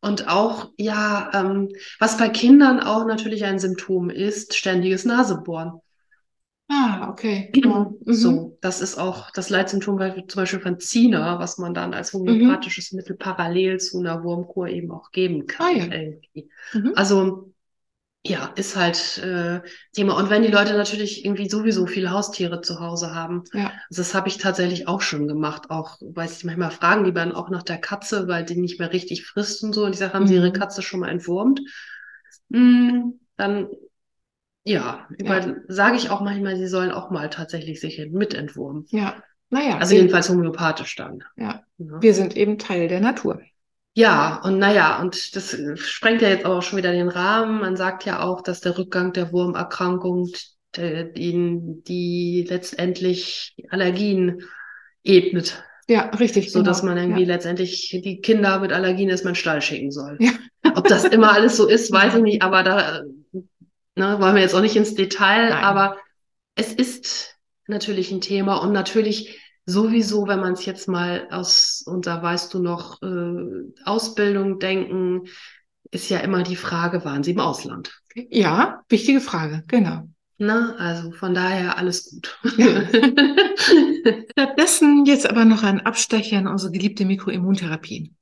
und 0.00 0.26
auch, 0.28 0.70
ja, 0.78 1.30
ähm, 1.32 1.68
was 2.00 2.16
bei 2.18 2.28
Kindern 2.28 2.80
auch 2.80 3.04
natürlich 3.06 3.44
ein 3.44 3.58
Symptom 3.60 4.10
ist, 4.10 4.56
ständiges 4.56 5.04
Nasebohren. 5.04 5.80
Ah, 6.68 7.08
okay. 7.10 7.50
Ja. 7.54 7.70
Mhm. 7.70 8.14
So, 8.14 8.58
das 8.62 8.80
ist 8.80 8.98
auch 8.98 9.30
das 9.30 9.50
Leitsymptom 9.50 9.98
zum 10.28 10.40
Beispiel 10.42 10.60
von 10.60 10.80
Zina, 10.80 11.38
was 11.38 11.58
man 11.58 11.74
dann 11.74 11.92
als 11.92 12.12
homöopathisches 12.12 12.92
Mittel 12.92 13.16
parallel 13.16 13.78
zu 13.78 13.98
einer 13.98 14.24
Wurmkur 14.24 14.68
eben 14.68 14.90
auch 14.90 15.10
geben 15.10 15.46
kann. 15.46 15.66
Ah, 15.66 15.70
ja. 15.70 15.86
Mhm. 16.74 16.92
Also 16.96 17.52
ja, 18.24 18.46
ist 18.56 18.76
halt 18.76 19.18
äh, 19.18 19.62
Thema. 19.92 20.16
Und 20.16 20.30
wenn 20.30 20.42
die 20.42 20.48
Leute 20.48 20.74
natürlich 20.74 21.24
irgendwie 21.24 21.48
sowieso 21.48 21.86
viele 21.86 22.10
Haustiere 22.12 22.60
zu 22.62 22.80
Hause 22.80 23.14
haben, 23.14 23.44
Ja, 23.52 23.72
also 23.90 24.02
das 24.02 24.14
habe 24.14 24.28
ich 24.28 24.38
tatsächlich 24.38 24.88
auch 24.88 25.00
schon 25.02 25.28
gemacht. 25.28 25.70
Auch, 25.70 25.98
weiß 26.00 26.38
ich, 26.38 26.44
manchmal 26.44 26.70
fragen 26.70 27.04
die 27.04 27.12
dann 27.14 27.32
auch 27.32 27.50
nach 27.50 27.64
der 27.64 27.78
Katze, 27.78 28.28
weil 28.28 28.44
die 28.44 28.56
nicht 28.56 28.78
mehr 28.78 28.92
richtig 28.92 29.26
frisst 29.26 29.64
und 29.64 29.74
so. 29.74 29.84
Und 29.84 29.92
ich 29.92 29.98
sage, 29.98 30.14
haben 30.14 30.26
Sie 30.28 30.34
Mhm. 30.34 30.40
Ihre 30.40 30.52
Katze 30.52 30.82
schon 30.82 31.00
mal 31.00 31.10
entwurmt? 31.10 31.60
Mm, 32.50 33.12
dann, 33.36 33.68
ja, 34.64 35.08
weil 35.24 35.64
sage 35.68 35.96
ich 35.96 36.10
auch 36.10 36.20
manchmal, 36.20 36.56
sie 36.56 36.66
sollen 36.68 36.92
auch 36.92 37.10
mal 37.10 37.28
tatsächlich 37.30 37.80
sich 37.80 37.98
mitentwurmen. 38.10 38.86
ja. 38.90 39.22
Naja, 39.50 39.76
Also 39.76 39.94
jedenfalls 39.94 40.30
homöopathisch 40.30 40.96
dann. 40.96 41.22
ja, 41.36 41.62
Ne? 41.76 41.98
wir 42.00 42.14
sind 42.14 42.36
eben 42.38 42.56
Teil 42.58 42.88
der 42.88 43.00
Natur. 43.00 43.40
Ja, 43.94 44.40
und 44.44 44.58
naja, 44.58 44.98
und 45.02 45.36
das 45.36 45.54
sprengt 45.74 46.22
ja 46.22 46.30
jetzt 46.30 46.46
auch 46.46 46.62
schon 46.62 46.78
wieder 46.78 46.92
den 46.92 47.08
Rahmen. 47.10 47.60
Man 47.60 47.76
sagt 47.76 48.06
ja 48.06 48.22
auch, 48.22 48.40
dass 48.40 48.60
der 48.62 48.78
Rückgang 48.78 49.12
der 49.12 49.30
Wurmerkrankung 49.32 50.30
äh, 50.78 51.08
ihnen 51.20 51.84
die 51.84 52.46
letztendlich 52.48 53.54
Allergien 53.68 54.40
ebnet, 55.04 55.62
Ja, 55.88 56.06
richtig. 56.18 56.50
so 56.50 56.62
dass 56.62 56.80
genau. 56.80 56.94
man 56.94 57.02
irgendwie 57.02 57.22
Ja. 57.22 57.34
letztendlich 57.34 57.90
die 58.02 58.22
Kinder 58.22 58.60
mit 58.60 58.72
Allergien 58.72 59.10
erstmal 59.10 59.32
in 59.32 59.34
den 59.34 59.40
Stall 59.40 59.60
schicken 59.60 59.90
soll. 59.90 60.16
Ja. 60.20 60.30
Ob 60.76 60.88
das 60.88 61.04
immer 61.04 61.32
alles 61.34 61.58
so 61.58 61.68
ist, 61.68 61.92
weiß 61.92 62.14
ich 62.14 62.22
nicht, 62.22 62.42
aber 62.42 62.62
da 62.62 63.02
ne, 63.96 64.20
wollen 64.20 64.34
wir 64.34 64.42
jetzt 64.42 64.54
auch 64.54 64.60
nicht 64.60 64.76
ins 64.76 64.94
Detail, 64.94 65.50
Nein. 65.50 65.64
aber 65.64 65.96
es 66.54 66.72
ist 66.72 67.36
natürlich 67.66 68.10
ein 68.12 68.20
Thema 68.20 68.56
und 68.56 68.72
natürlich 68.72 69.40
sowieso, 69.64 70.26
wenn 70.26 70.40
man 70.40 70.54
es 70.54 70.64
jetzt 70.64 70.88
mal 70.88 71.28
aus 71.30 71.82
unserer, 71.86 72.22
weißt 72.22 72.52
du 72.52 72.58
noch, 72.60 73.00
äh, 73.02 73.72
Ausbildung 73.84 74.58
denken, 74.58 75.28
ist 75.90 76.08
ja 76.08 76.18
immer 76.18 76.42
die 76.42 76.56
Frage, 76.56 77.04
waren 77.04 77.22
sie 77.22 77.32
im 77.32 77.40
Ausland? 77.40 78.02
Ja, 78.14 78.82
wichtige 78.88 79.20
Frage, 79.20 79.62
genau. 79.66 80.08
Na, 80.38 80.74
also 80.76 81.12
von 81.12 81.34
daher 81.34 81.78
alles 81.78 82.10
gut. 82.10 82.36
Stattdessen 84.32 85.04
jetzt 85.06 85.28
aber 85.28 85.44
noch 85.44 85.62
ein 85.62 85.80
Abstecher 85.80 86.38
in 86.38 86.48
unsere 86.48 86.72
geliebte 86.72 87.04
Mikroimmuntherapie. 87.04 88.12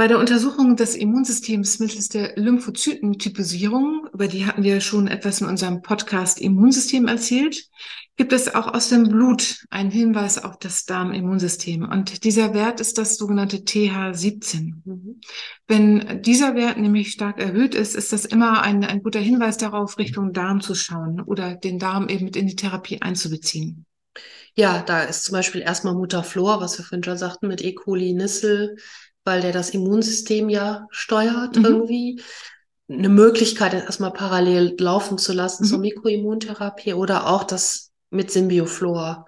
Bei 0.00 0.06
der 0.06 0.20
Untersuchung 0.20 0.76
des 0.76 0.94
Immunsystems 0.94 1.80
mittels 1.80 2.08
der 2.08 2.36
Lymphozytentypisierung, 2.36 4.06
über 4.12 4.28
die 4.28 4.46
hatten 4.46 4.62
wir 4.62 4.80
schon 4.80 5.08
etwas 5.08 5.40
in 5.40 5.48
unserem 5.48 5.82
Podcast 5.82 6.40
Immunsystem 6.40 7.08
erzählt, 7.08 7.64
gibt 8.16 8.32
es 8.32 8.54
auch 8.54 8.72
aus 8.72 8.90
dem 8.90 9.08
Blut 9.08 9.64
einen 9.70 9.90
Hinweis 9.90 10.38
auf 10.38 10.56
das 10.60 10.84
Darmimmunsystem. 10.84 11.82
Und 11.82 12.22
dieser 12.22 12.54
Wert 12.54 12.78
ist 12.78 12.96
das 12.96 13.16
sogenannte 13.16 13.56
TH17. 13.56 14.74
Mhm. 14.84 15.20
Wenn 15.66 16.22
dieser 16.22 16.54
Wert 16.54 16.78
nämlich 16.78 17.10
stark 17.10 17.40
erhöht 17.40 17.74
ist, 17.74 17.96
ist 17.96 18.12
das 18.12 18.24
immer 18.24 18.62
ein, 18.62 18.84
ein 18.84 19.02
guter 19.02 19.18
Hinweis 19.18 19.56
darauf, 19.56 19.98
Richtung 19.98 20.32
Darm 20.32 20.60
zu 20.60 20.76
schauen 20.76 21.20
oder 21.22 21.56
den 21.56 21.80
Darm 21.80 22.08
eben 22.08 22.26
mit 22.26 22.36
in 22.36 22.46
die 22.46 22.54
Therapie 22.54 23.02
einzubeziehen. 23.02 23.84
Ja, 24.54 24.82
da 24.82 25.02
ist 25.02 25.24
zum 25.24 25.34
Beispiel 25.34 25.60
erstmal 25.60 25.94
Mutterflor, 25.94 26.60
was 26.60 26.78
wir 26.78 26.84
vorhin 26.84 27.04
schon 27.04 27.18
sagten, 27.18 27.46
mit 27.46 27.62
E. 27.62 27.74
coli, 27.74 28.12
Nissel, 28.12 28.76
weil 29.24 29.40
der 29.42 29.52
das 29.52 29.70
Immunsystem 29.70 30.48
ja 30.48 30.86
steuert 30.90 31.56
Mhm. 31.56 31.64
irgendwie. 31.64 32.22
Eine 32.90 33.10
Möglichkeit, 33.10 33.74
das 33.74 33.84
erstmal 33.84 34.12
parallel 34.12 34.74
laufen 34.78 35.18
zu 35.18 35.32
lassen 35.32 35.64
Mhm. 35.64 35.68
zur 35.68 35.78
Mikroimmuntherapie 35.78 36.94
oder 36.94 37.26
auch 37.26 37.44
das 37.44 37.90
mit 38.10 38.30
Symbioflor 38.30 39.26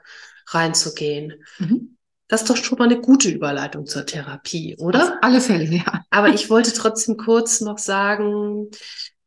reinzugehen. 0.48 1.34
Mhm. 1.58 1.96
Das 2.28 2.42
ist 2.42 2.50
doch 2.50 2.56
schon 2.56 2.78
mal 2.78 2.84
eine 2.84 3.00
gute 3.00 3.28
Überleitung 3.28 3.86
zur 3.86 4.06
Therapie, 4.06 4.76
oder? 4.78 5.02
Auf 5.02 5.12
alle 5.20 5.40
Fälle, 5.40 5.64
ja. 5.64 6.04
Aber 6.10 6.28
ich 6.28 6.48
wollte 6.48 6.72
trotzdem 6.72 7.16
kurz 7.16 7.60
noch 7.60 7.78
sagen, 7.78 8.68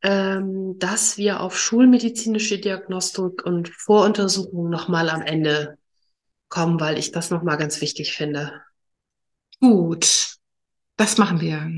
ähm, 0.01 0.79
dass 0.79 1.17
wir 1.17 1.41
auf 1.41 1.57
schulmedizinische 1.59 2.59
Diagnostik 2.59 3.45
und 3.45 3.69
Voruntersuchungen 3.69 4.71
nochmal 4.71 5.09
am 5.09 5.21
Ende 5.21 5.77
kommen, 6.49 6.79
weil 6.79 6.97
ich 6.97 7.11
das 7.11 7.29
nochmal 7.29 7.57
ganz 7.57 7.81
wichtig 7.81 8.13
finde. 8.13 8.61
Gut, 9.59 10.32
das 10.97 11.17
machen 11.17 11.41
wir. 11.41 11.69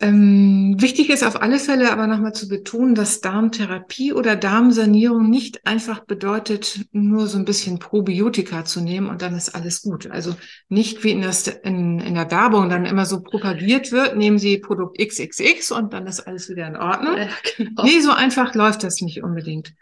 Ähm, 0.00 0.76
wichtig 0.78 1.08
ist 1.08 1.24
auf 1.24 1.40
alle 1.40 1.58
Fälle 1.58 1.90
aber 1.90 2.06
nochmal 2.06 2.34
zu 2.34 2.46
betonen, 2.46 2.94
dass 2.94 3.20
Darmtherapie 3.20 4.12
oder 4.12 4.36
Darmsanierung 4.36 5.28
nicht 5.28 5.66
einfach 5.66 6.04
bedeutet, 6.04 6.86
nur 6.92 7.26
so 7.26 7.38
ein 7.38 7.46
bisschen 7.46 7.78
Probiotika 7.78 8.64
zu 8.64 8.80
nehmen 8.80 9.08
und 9.08 9.22
dann 9.22 9.34
ist 9.34 9.54
alles 9.54 9.82
gut. 9.82 10.08
Also 10.10 10.36
nicht 10.68 11.02
wie 11.04 11.12
in, 11.12 11.22
das, 11.22 11.48
in, 11.48 12.00
in 12.00 12.14
der 12.14 12.30
Werbung 12.30 12.68
dann 12.68 12.84
immer 12.84 13.06
so 13.06 13.22
propagiert 13.22 13.90
wird, 13.90 14.16
nehmen 14.16 14.38
Sie 14.38 14.58
Produkt 14.58 14.98
XXX 14.98 15.72
und 15.72 15.92
dann 15.92 16.06
ist 16.06 16.20
alles 16.20 16.48
wieder 16.48 16.66
in 16.68 16.76
Ordnung. 16.76 17.16
Ja, 17.16 17.28
genau. 17.56 17.82
Nee, 17.82 18.00
so 18.00 18.12
einfach 18.12 18.54
läuft 18.54 18.84
das 18.84 19.00
nicht 19.00 19.24
unbedingt. 19.24 19.72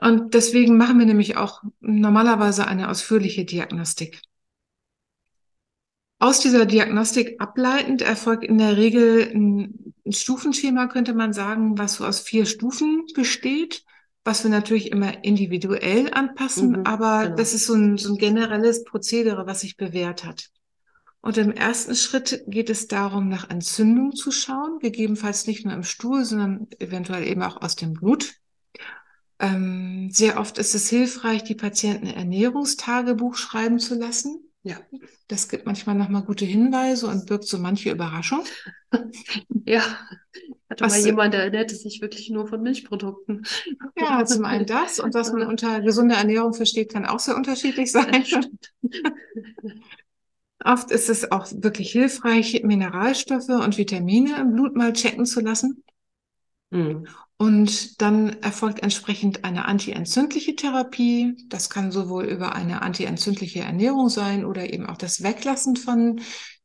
Und 0.00 0.34
deswegen 0.34 0.76
machen 0.76 0.98
wir 0.98 1.06
nämlich 1.06 1.36
auch 1.36 1.62
normalerweise 1.80 2.68
eine 2.68 2.88
ausführliche 2.88 3.44
Diagnostik. 3.44 4.20
Aus 6.20 6.40
dieser 6.40 6.66
Diagnostik 6.66 7.40
ableitend 7.40 8.02
erfolgt 8.02 8.44
in 8.44 8.58
der 8.58 8.76
Regel 8.76 9.30
ein, 9.34 9.94
Stufenschema, 10.10 10.86
könnte 10.86 11.12
man 11.12 11.32
sagen, 11.34 11.76
was 11.76 11.96
so 11.96 12.06
aus 12.06 12.20
vier 12.20 12.46
Stufen 12.46 13.04
besteht, 13.14 13.84
was 14.24 14.42
wir 14.42 14.50
natürlich 14.50 14.90
immer 14.90 15.22
individuell 15.22 16.10
anpassen, 16.12 16.70
Mhm, 16.70 16.82
aber 16.84 17.24
genau. 17.24 17.36
das 17.36 17.52
ist 17.54 17.66
so 17.66 17.74
ein, 17.74 17.98
so 17.98 18.14
ein 18.14 18.18
generelles 18.18 18.84
Prozedere, 18.84 19.46
was 19.46 19.60
sich 19.60 19.76
bewährt 19.76 20.24
hat. 20.24 20.50
Und 21.20 21.36
im 21.36 21.52
ersten 21.52 21.94
Schritt 21.94 22.44
geht 22.46 22.70
es 22.70 22.88
darum, 22.88 23.28
nach 23.28 23.50
Entzündung 23.50 24.14
zu 24.14 24.30
schauen, 24.30 24.78
gegebenenfalls 24.80 25.46
nicht 25.46 25.64
nur 25.64 25.74
im 25.74 25.82
Stuhl, 25.84 26.24
sondern 26.24 26.68
eventuell 26.78 27.26
eben 27.26 27.42
auch 27.42 27.60
aus 27.60 27.76
dem 27.76 27.92
Blut. 27.92 28.34
Ähm, 29.40 30.10
sehr 30.10 30.38
oft 30.40 30.58
ist 30.58 30.74
es 30.74 30.88
hilfreich, 30.88 31.44
die 31.44 31.54
Patienten 31.54 32.06
Ernährungstagebuch 32.06 33.36
schreiben 33.36 33.78
zu 33.78 33.94
lassen. 33.96 34.47
Ja. 34.68 34.76
Das 35.28 35.48
gibt 35.48 35.64
manchmal 35.64 35.94
nochmal 35.94 36.22
gute 36.22 36.44
Hinweise 36.44 37.06
und 37.06 37.26
birgt 37.26 37.44
so 37.44 37.58
manche 37.58 37.90
Überraschung. 37.90 38.44
Ja, 39.66 39.82
hatte 40.70 40.84
Was- 40.84 40.92
mal 40.92 41.06
jemand, 41.06 41.34
der 41.34 41.44
ernährte 41.44 41.74
sich 41.74 42.00
wirklich 42.00 42.30
nur 42.30 42.46
von 42.46 42.62
Milchprodukten. 42.62 43.44
Ja, 43.98 44.24
zum 44.24 44.46
einen 44.46 44.64
das 44.66 44.98
und 44.98 45.12
was 45.14 45.30
man 45.32 45.46
unter 45.46 45.80
gesunder 45.82 46.16
Ernährung 46.16 46.54
versteht, 46.54 46.90
kann 46.90 47.04
auch 47.04 47.18
sehr 47.18 47.36
unterschiedlich 47.36 47.92
sein. 47.92 48.24
Oft 50.64 50.90
ist 50.90 51.08
es 51.08 51.30
auch 51.30 51.46
wirklich 51.52 51.92
hilfreich, 51.92 52.62
Mineralstoffe 52.64 53.48
und 53.48 53.78
Vitamine 53.78 54.36
im 54.38 54.52
Blut 54.52 54.74
mal 54.74 54.92
checken 54.92 55.26
zu 55.26 55.40
lassen. 55.40 55.84
Mhm. 56.70 57.06
Und 57.40 58.02
dann 58.02 58.30
erfolgt 58.42 58.82
entsprechend 58.82 59.44
eine 59.44 59.66
antientzündliche 59.66 60.56
Therapie. 60.56 61.36
Das 61.46 61.70
kann 61.70 61.92
sowohl 61.92 62.24
über 62.24 62.54
eine 62.56 62.82
antientzündliche 62.82 63.60
Ernährung 63.60 64.08
sein 64.08 64.44
oder 64.44 64.72
eben 64.72 64.86
auch 64.86 64.96
das 64.96 65.22
Weglassen 65.22 65.76
von 65.76 66.20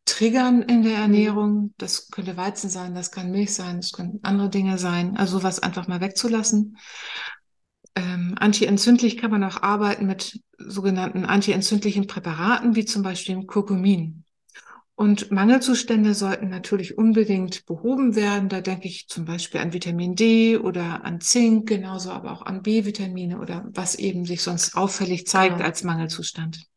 Triggern 0.05 0.63
in 0.63 0.81
der 0.81 0.97
Ernährung. 0.97 1.75
Das 1.77 2.09
könnte 2.09 2.37
Weizen 2.37 2.71
sein, 2.71 2.95
das 2.95 3.11
kann 3.11 3.29
Milch 3.29 3.53
sein, 3.53 3.77
das 3.77 3.91
können 3.91 4.19
andere 4.23 4.49
Dinge 4.49 4.79
sein. 4.79 5.15
Also 5.15 5.43
was 5.43 5.59
einfach 5.59 5.87
mal 5.87 6.01
wegzulassen. 6.01 6.77
Ähm, 7.95 8.33
antientzündlich 8.39 9.17
kann 9.17 9.29
man 9.29 9.43
auch 9.43 9.61
arbeiten 9.61 10.07
mit 10.07 10.41
sogenannten 10.57 11.25
antientzündlichen 11.25 12.07
Präparaten, 12.07 12.75
wie 12.75 12.85
zum 12.85 13.03
Beispiel 13.03 13.45
Kurkumin. 13.45 14.22
Und 14.95 15.31
Mangelzustände 15.31 16.13
sollten 16.15 16.49
natürlich 16.49 16.97
unbedingt 16.97 17.65
behoben 17.67 18.15
werden. 18.15 18.49
Da 18.49 18.61
denke 18.61 18.87
ich 18.87 19.07
zum 19.07 19.25
Beispiel 19.25 19.59
an 19.61 19.73
Vitamin 19.73 20.15
D 20.15 20.57
oder 20.57 21.03
an 21.05 21.19
Zink, 21.21 21.67
genauso 21.67 22.11
aber 22.11 22.31
auch 22.31 22.41
an 22.43 22.61
B-Vitamine 22.63 23.39
oder 23.39 23.65
was 23.73 23.95
eben 23.95 24.25
sich 24.25 24.41
sonst 24.43 24.75
auffällig 24.75 25.27
zeigt 25.27 25.55
Genau. 25.57 25.65
als 25.65 25.83
Mangelzustand. 25.83 26.67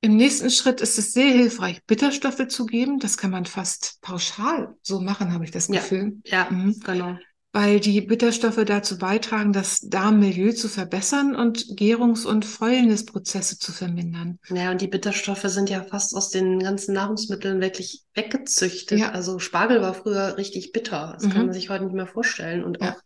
Im 0.00 0.16
nächsten 0.16 0.50
Schritt 0.50 0.80
ist 0.80 0.98
es 0.98 1.12
sehr 1.12 1.30
hilfreich, 1.30 1.84
Bitterstoffe 1.84 2.46
zu 2.48 2.66
geben. 2.66 3.00
Das 3.00 3.16
kann 3.16 3.30
man 3.32 3.46
fast 3.46 3.98
pauschal 4.00 4.76
so 4.82 5.00
machen, 5.00 5.32
habe 5.32 5.44
ich 5.44 5.50
das 5.50 5.66
Ja. 5.68 5.80
Gefühl. 5.80 6.20
Ja, 6.24 6.48
Mhm. 6.50 6.80
genau. 6.84 7.18
Weil 7.52 7.80
die 7.80 8.00
Bitterstoffe 8.02 8.62
dazu 8.64 8.98
beitragen, 8.98 9.52
das 9.52 9.80
Darmmilieu 9.80 10.52
zu 10.52 10.68
verbessern 10.68 11.34
und 11.34 11.76
Gärungs- 11.76 12.26
und 12.26 12.44
Fäulnisprozesse 12.44 13.58
zu 13.58 13.72
vermindern. 13.72 14.38
Ja, 14.50 14.70
und 14.70 14.82
die 14.82 14.86
Bitterstoffe 14.86 15.44
sind 15.44 15.70
ja 15.70 15.82
fast 15.82 16.14
aus 16.14 16.30
den 16.30 16.58
ganzen 16.58 16.94
Nahrungsmitteln 16.94 17.60
wirklich 17.60 18.02
weggezüchtet. 18.14 18.98
Ja. 18.98 19.12
Also 19.12 19.38
Spargel 19.38 19.80
war 19.80 19.94
früher 19.94 20.36
richtig 20.36 20.72
bitter. 20.72 21.12
Das 21.14 21.24
mhm. 21.24 21.30
kann 21.30 21.46
man 21.46 21.54
sich 21.54 21.70
heute 21.70 21.84
nicht 21.84 21.94
mehr 21.94 22.06
vorstellen. 22.06 22.64
Und 22.64 22.82
ja. 22.82 22.92
auch, 22.92 22.96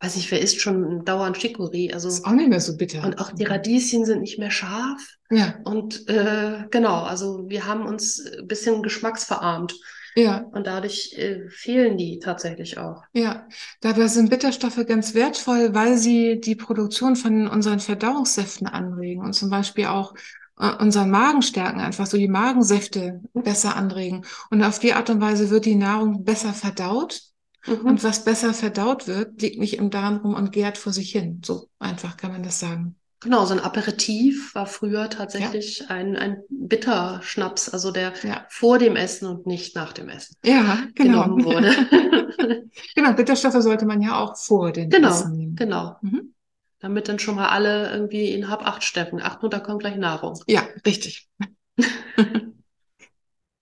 weiß 0.00 0.16
ich, 0.16 0.30
wer 0.30 0.42
isst 0.42 0.60
schon 0.60 1.06
dauernd 1.06 1.38
Chicorée? 1.38 1.94
Also 1.94 2.08
ist 2.08 2.26
auch 2.26 2.32
nicht 2.32 2.50
mehr 2.50 2.60
so 2.60 2.76
bitter. 2.76 3.04
Und 3.04 3.18
auch 3.18 3.32
die 3.32 3.44
Radieschen 3.44 4.04
sind 4.04 4.20
nicht 4.20 4.38
mehr 4.38 4.50
scharf. 4.50 5.00
Ja. 5.30 5.54
Und 5.64 6.06
äh, 6.10 6.64
genau, 6.70 7.04
also 7.04 7.48
wir 7.48 7.66
haben 7.66 7.86
uns 7.86 8.20
ein 8.20 8.46
bisschen 8.46 8.82
geschmacksverarmt. 8.82 9.74
Ja. 10.18 10.44
Und 10.52 10.66
dadurch 10.66 11.14
äh, 11.16 11.48
fehlen 11.48 11.96
die 11.96 12.18
tatsächlich 12.18 12.78
auch. 12.78 13.02
Ja, 13.12 13.46
dabei 13.80 14.08
sind 14.08 14.30
Bitterstoffe 14.30 14.84
ganz 14.86 15.14
wertvoll, 15.14 15.74
weil 15.74 15.96
sie 15.96 16.40
die 16.40 16.56
Produktion 16.56 17.14
von 17.14 17.46
unseren 17.46 17.78
Verdauungssäften 17.78 18.66
anregen 18.66 19.24
und 19.24 19.34
zum 19.34 19.48
Beispiel 19.48 19.86
auch 19.86 20.14
äh, 20.58 20.74
unseren 20.80 21.10
Magen 21.10 21.42
stärken, 21.42 21.80
einfach 21.80 22.06
so 22.06 22.16
die 22.16 22.28
Magensäfte 22.28 23.20
besser 23.32 23.76
anregen. 23.76 24.24
Und 24.50 24.64
auf 24.64 24.80
die 24.80 24.92
Art 24.92 25.08
und 25.10 25.20
Weise 25.20 25.50
wird 25.50 25.66
die 25.66 25.76
Nahrung 25.76 26.24
besser 26.24 26.52
verdaut. 26.52 27.22
Mhm. 27.66 27.80
Und 27.86 28.04
was 28.04 28.24
besser 28.24 28.54
verdaut 28.54 29.06
wird, 29.06 29.40
liegt 29.40 29.60
nicht 29.60 29.78
im 29.78 29.90
Darm 29.90 30.18
rum 30.18 30.34
und 30.34 30.52
gärt 30.52 30.78
vor 30.78 30.92
sich 30.92 31.12
hin. 31.12 31.42
So 31.44 31.68
einfach 31.78 32.16
kann 32.16 32.32
man 32.32 32.42
das 32.42 32.58
sagen. 32.58 32.96
Genau, 33.20 33.44
so 33.44 33.54
ein 33.54 33.60
Aperitif 33.60 34.54
war 34.54 34.66
früher 34.66 35.10
tatsächlich 35.10 35.80
ja. 35.80 35.86
ein, 35.88 36.16
ein 36.16 36.40
Bitterschnaps, 36.50 37.68
also 37.68 37.90
der 37.90 38.12
ja. 38.22 38.46
vor 38.48 38.78
dem 38.78 38.94
Essen 38.94 39.26
und 39.26 39.44
nicht 39.44 39.74
nach 39.74 39.92
dem 39.92 40.08
Essen 40.08 40.36
ja, 40.44 40.78
genau. 40.94 41.24
genommen 41.24 41.44
wurde. 41.44 41.74
genau, 42.94 43.12
Bitterstoffe 43.14 43.60
sollte 43.60 43.86
man 43.86 44.00
ja 44.00 44.20
auch 44.20 44.36
vor 44.36 44.70
dem 44.70 44.88
genau, 44.88 45.08
Essen 45.08 45.32
nehmen. 45.32 45.56
Genau, 45.56 45.96
mhm. 46.00 46.32
Damit 46.78 47.08
dann 47.08 47.18
schon 47.18 47.34
mal 47.34 47.48
alle 47.48 47.90
irgendwie 47.90 48.30
in 48.30 48.48
Hab 48.48 48.64
acht 48.64 48.84
steppen. 48.84 49.20
Achtung, 49.20 49.50
da 49.50 49.58
kommt 49.58 49.80
gleich 49.80 49.96
Nahrung. 49.96 50.38
Ja, 50.46 50.62
richtig. 50.86 51.28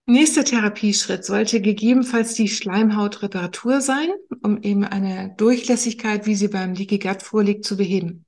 Nächster 0.09 0.45
Therapieschritt 0.45 1.25
sollte 1.25 1.63
gegebenenfalls 1.63 2.35
die 2.35 2.49
Schleimhautreparatur 2.49 3.81
sein, 3.81 4.11
um 4.43 4.63
eben 4.63 4.85
eine 4.85 5.35
Durchlässigkeit, 5.39 6.27
wie 6.27 6.35
sie 6.35 6.49
beim 6.49 6.75
Leaky 6.75 6.99
Gut 6.99 7.23
vorliegt, 7.23 7.65
zu 7.65 7.79
beheben. 7.79 8.26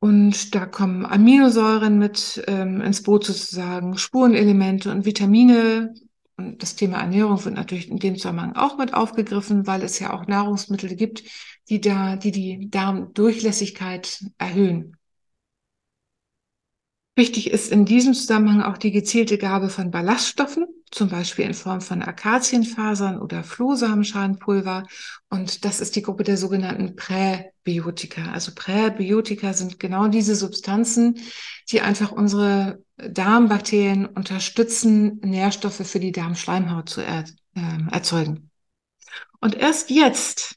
Und 0.00 0.54
da 0.54 0.64
kommen 0.64 1.04
Aminosäuren 1.04 1.98
mit 1.98 2.42
ähm, 2.46 2.80
ins 2.80 3.02
Boot 3.02 3.24
sozusagen, 3.24 3.98
Spurenelemente 3.98 4.90
und 4.90 5.04
Vitamine. 5.04 5.94
Und 6.38 6.62
das 6.62 6.74
Thema 6.74 7.00
Ernährung 7.00 7.44
wird 7.44 7.54
natürlich 7.54 7.90
in 7.90 7.98
dem 7.98 8.16
Zusammenhang 8.16 8.56
auch 8.56 8.78
mit 8.78 8.94
aufgegriffen, 8.94 9.66
weil 9.66 9.82
es 9.82 9.98
ja 9.98 10.14
auch 10.14 10.26
Nahrungsmittel 10.26 10.96
gibt, 10.96 11.24
die 11.68 11.82
da, 11.82 12.16
die 12.16 12.30
die 12.30 12.70
Darmdurchlässigkeit 12.70 14.24
erhöhen. 14.38 14.96
Wichtig 17.20 17.50
ist 17.50 17.70
in 17.70 17.84
diesem 17.84 18.14
Zusammenhang 18.14 18.62
auch 18.62 18.78
die 18.78 18.92
gezielte 18.92 19.36
Gabe 19.36 19.68
von 19.68 19.90
Ballaststoffen, 19.90 20.64
zum 20.90 21.10
Beispiel 21.10 21.44
in 21.44 21.52
Form 21.52 21.82
von 21.82 22.00
Akazienfasern 22.00 23.20
oder 23.20 23.44
Flohsamenschalenpulver. 23.44 24.86
Und 25.28 25.66
das 25.66 25.82
ist 25.82 25.96
die 25.96 26.00
Gruppe 26.00 26.24
der 26.24 26.38
sogenannten 26.38 26.96
Präbiotika. 26.96 28.32
Also 28.32 28.52
Präbiotika 28.54 29.52
sind 29.52 29.78
genau 29.78 30.08
diese 30.08 30.34
Substanzen, 30.34 31.18
die 31.70 31.82
einfach 31.82 32.10
unsere 32.10 32.82
Darmbakterien 32.96 34.06
unterstützen, 34.06 35.20
Nährstoffe 35.22 35.86
für 35.86 36.00
die 36.00 36.12
Darmschleimhaut 36.12 36.88
zu 36.88 37.02
er, 37.02 37.24
äh, 37.54 37.92
erzeugen. 37.92 38.50
Und 39.42 39.56
erst 39.56 39.90
jetzt 39.90 40.56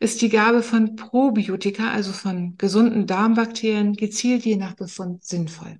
ist 0.00 0.22
die 0.22 0.28
Gabe 0.28 0.62
von 0.62 0.96
Probiotika, 0.96 1.90
also 1.90 2.12
von 2.12 2.56
gesunden 2.56 3.06
Darmbakterien, 3.06 3.94
gezielt 3.94 4.44
je 4.44 4.56
nach 4.56 4.74
Befund 4.74 5.24
sinnvoll. 5.24 5.78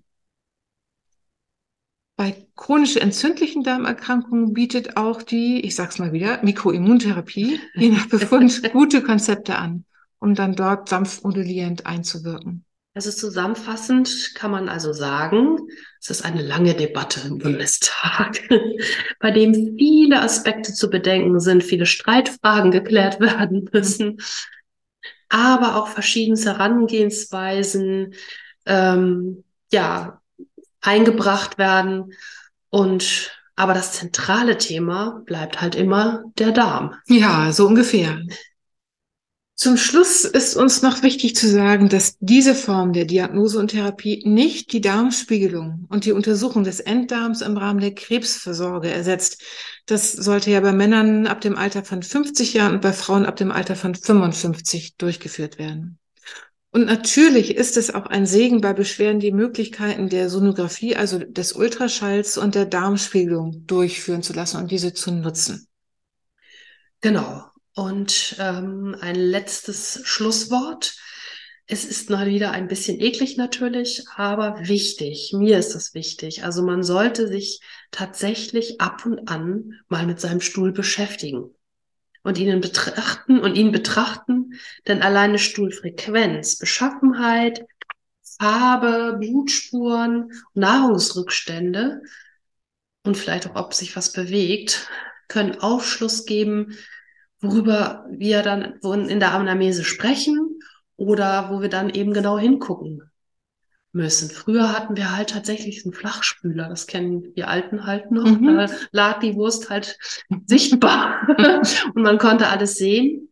Bei 2.16 2.46
chronisch 2.56 2.96
entzündlichen 2.96 3.62
Darmerkrankungen 3.62 4.52
bietet 4.52 4.96
auch 4.96 5.22
die, 5.22 5.60
ich 5.60 5.74
sag's 5.74 5.98
mal 5.98 6.12
wieder, 6.12 6.42
Mikroimmuntherapie 6.42 7.60
je 7.74 7.90
nach 7.90 8.08
Befund 8.08 8.62
gute 8.72 9.02
Konzepte 9.02 9.56
an, 9.56 9.84
um 10.18 10.34
dann 10.34 10.54
dort 10.54 10.88
sanft 10.88 11.24
modulierend 11.24 11.86
einzuwirken. 11.86 12.65
Also 12.96 13.10
zusammenfassend 13.10 14.32
kann 14.34 14.50
man 14.50 14.70
also 14.70 14.94
sagen, 14.94 15.68
es 16.00 16.08
ist 16.08 16.24
eine 16.24 16.40
lange 16.40 16.72
Debatte 16.72 17.20
im 17.28 17.36
Bundestag, 17.36 18.40
bei 19.20 19.30
dem 19.30 19.76
viele 19.76 20.22
Aspekte 20.22 20.72
zu 20.72 20.88
bedenken 20.88 21.38
sind, 21.38 21.62
viele 21.62 21.84
Streitfragen 21.84 22.70
geklärt 22.70 23.20
werden 23.20 23.68
müssen, 23.70 24.22
aber 25.28 25.76
auch 25.76 25.88
verschiedene 25.88 26.40
Herangehensweisen 26.40 28.14
ähm, 28.64 29.44
ja, 29.70 30.22
eingebracht 30.80 31.58
werden. 31.58 32.14
Und 32.70 33.30
aber 33.56 33.74
das 33.74 33.92
zentrale 33.92 34.56
Thema 34.56 35.20
bleibt 35.26 35.60
halt 35.60 35.74
immer 35.74 36.24
der 36.38 36.52
Darm. 36.52 36.94
Ja, 37.08 37.52
so 37.52 37.66
ungefähr. 37.66 38.22
Zum 39.58 39.78
Schluss 39.78 40.26
ist 40.26 40.54
uns 40.54 40.82
noch 40.82 41.02
wichtig 41.02 41.34
zu 41.34 41.48
sagen, 41.48 41.88
dass 41.88 42.18
diese 42.20 42.54
Form 42.54 42.92
der 42.92 43.06
Diagnose 43.06 43.58
und 43.58 43.68
Therapie 43.68 44.22
nicht 44.26 44.70
die 44.74 44.82
Darmspiegelung 44.82 45.86
und 45.88 46.04
die 46.04 46.12
Untersuchung 46.12 46.62
des 46.62 46.78
Enddarms 46.78 47.40
im 47.40 47.56
Rahmen 47.56 47.80
der 47.80 47.94
Krebsversorge 47.94 48.90
ersetzt. 48.90 49.42
Das 49.86 50.12
sollte 50.12 50.50
ja 50.50 50.60
bei 50.60 50.72
Männern 50.72 51.26
ab 51.26 51.40
dem 51.40 51.56
Alter 51.56 51.84
von 51.84 52.02
50 52.02 52.52
Jahren 52.52 52.74
und 52.74 52.82
bei 52.82 52.92
Frauen 52.92 53.24
ab 53.24 53.36
dem 53.36 53.50
Alter 53.50 53.76
von 53.76 53.94
55 53.94 54.96
durchgeführt 54.98 55.58
werden. 55.58 55.98
Und 56.70 56.84
natürlich 56.84 57.56
ist 57.56 57.78
es 57.78 57.94
auch 57.94 58.04
ein 58.04 58.26
Segen 58.26 58.60
bei 58.60 58.74
Beschwerden, 58.74 59.20
die 59.20 59.32
Möglichkeiten 59.32 60.10
der 60.10 60.28
Sonographie, 60.28 60.96
also 60.96 61.18
des 61.18 61.54
Ultraschalls 61.54 62.36
und 62.36 62.54
der 62.54 62.66
Darmspiegelung 62.66 63.64
durchführen 63.66 64.22
zu 64.22 64.34
lassen 64.34 64.58
und 64.58 64.70
diese 64.70 64.92
zu 64.92 65.12
nutzen. 65.12 65.66
Genau. 67.00 67.46
Und 67.76 68.36
ähm, 68.38 68.96
ein 69.02 69.16
letztes 69.16 70.00
Schlusswort. 70.04 70.96
Es 71.66 71.84
ist 71.84 72.08
mal 72.08 72.26
wieder 72.26 72.52
ein 72.52 72.68
bisschen 72.68 72.98
eklig 73.00 73.36
natürlich, 73.36 74.04
aber 74.14 74.66
wichtig. 74.66 75.34
Mir 75.34 75.58
ist 75.58 75.74
das 75.74 75.92
wichtig. 75.92 76.42
Also 76.42 76.62
man 76.62 76.82
sollte 76.82 77.28
sich 77.28 77.60
tatsächlich 77.90 78.80
ab 78.80 79.04
und 79.04 79.28
an 79.28 79.74
mal 79.88 80.06
mit 80.06 80.20
seinem 80.20 80.40
Stuhl 80.40 80.72
beschäftigen 80.72 81.50
und 82.22 82.38
ihn 82.38 82.62
betrachten 82.62 83.40
und 83.40 83.56
ihn 83.56 83.72
betrachten, 83.72 84.54
denn 84.88 85.02
alleine 85.02 85.38
Stuhlfrequenz, 85.38 86.56
Beschaffenheit, 86.56 87.66
Farbe, 88.38 89.18
Blutspuren, 89.20 90.32
Nahrungsrückstände 90.54 92.00
und 93.04 93.18
vielleicht 93.18 93.50
auch, 93.50 93.56
ob 93.56 93.74
sich 93.74 93.96
was 93.96 94.12
bewegt, 94.12 94.88
können 95.28 95.60
Aufschluss 95.60 96.24
geben 96.24 96.74
worüber 97.40 98.06
wir 98.10 98.42
dann 98.42 98.78
in 98.82 99.20
der 99.20 99.32
Anamnese 99.32 99.84
sprechen 99.84 100.60
oder 100.96 101.50
wo 101.50 101.60
wir 101.60 101.68
dann 101.68 101.90
eben 101.90 102.12
genau 102.12 102.38
hingucken 102.38 103.02
müssen. 103.92 104.30
Früher 104.30 104.72
hatten 104.72 104.96
wir 104.96 105.16
halt 105.16 105.30
tatsächlich 105.30 105.84
einen 105.84 105.94
Flachspüler, 105.94 106.68
das 106.68 106.86
kennen 106.86 107.32
wir 107.34 107.48
Alten 107.48 107.86
halt 107.86 108.10
noch. 108.10 108.26
Mhm. 108.26 108.56
Da 108.56 108.66
lag 108.92 109.20
die 109.20 109.34
Wurst 109.34 109.70
halt 109.70 109.98
sichtbar 110.46 111.26
und 111.94 112.02
man 112.02 112.18
konnte 112.18 112.48
alles 112.48 112.76
sehen. 112.76 113.30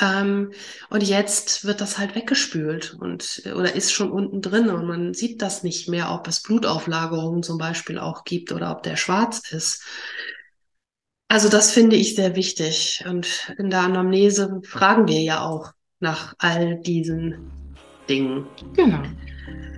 Ähm, 0.00 0.52
und 0.88 1.02
jetzt 1.02 1.64
wird 1.64 1.80
das 1.80 1.98
halt 1.98 2.14
weggespült 2.14 2.94
und 2.98 3.42
oder 3.54 3.74
ist 3.74 3.92
schon 3.92 4.10
unten 4.10 4.40
drin 4.40 4.70
und 4.70 4.86
man 4.86 5.12
sieht 5.12 5.42
das 5.42 5.62
nicht 5.62 5.88
mehr, 5.88 6.12
ob 6.12 6.26
es 6.28 6.42
Blutauflagerungen 6.42 7.42
zum 7.42 7.58
Beispiel 7.58 7.98
auch 7.98 8.24
gibt 8.24 8.52
oder 8.52 8.72
ob 8.72 8.82
der 8.82 8.96
schwarz 8.96 9.52
ist. 9.52 9.84
Also 11.32 11.48
das 11.48 11.70
finde 11.70 11.96
ich 11.96 12.14
sehr 12.14 12.36
wichtig. 12.36 13.02
Und 13.08 13.54
in 13.56 13.70
der 13.70 13.80
Anamnese 13.80 14.60
fragen 14.64 15.08
wir 15.08 15.22
ja 15.22 15.40
auch 15.40 15.72
nach 15.98 16.34
all 16.36 16.76
diesen 16.80 17.50
Dingen. 18.06 18.44
Genau. 18.76 18.98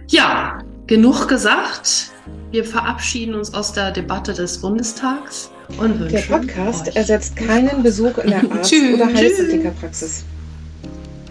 Ja, 0.09 0.59
genug 0.88 1.29
gesagt. 1.29 2.11
Wir 2.51 2.64
verabschieden 2.64 3.37
uns 3.37 3.55
aus 3.55 3.73
der 3.73 3.93
Debatte 3.93 4.35
des 4.35 4.61
Bundestags 4.61 5.53
und 5.79 6.01
wünschen 6.01 6.29
Der 6.29 6.38
Podcast 6.38 6.88
euch 6.88 6.97
ersetzt 6.97 7.37
keinen 7.37 7.85
Besuch 7.85 8.19
in 8.19 8.31
der 8.31 8.38
Arzt- 8.51 8.75
oder 8.93 9.07
Heilpraktikerpraxis. 9.14 10.25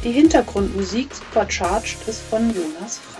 Die 0.04 0.12
Hintergrundmusik 0.12 1.12
Supercharged 1.14 2.06
ist 2.06 2.20
von 2.20 2.54
Jonas 2.54 2.98
Frank. 2.98 3.17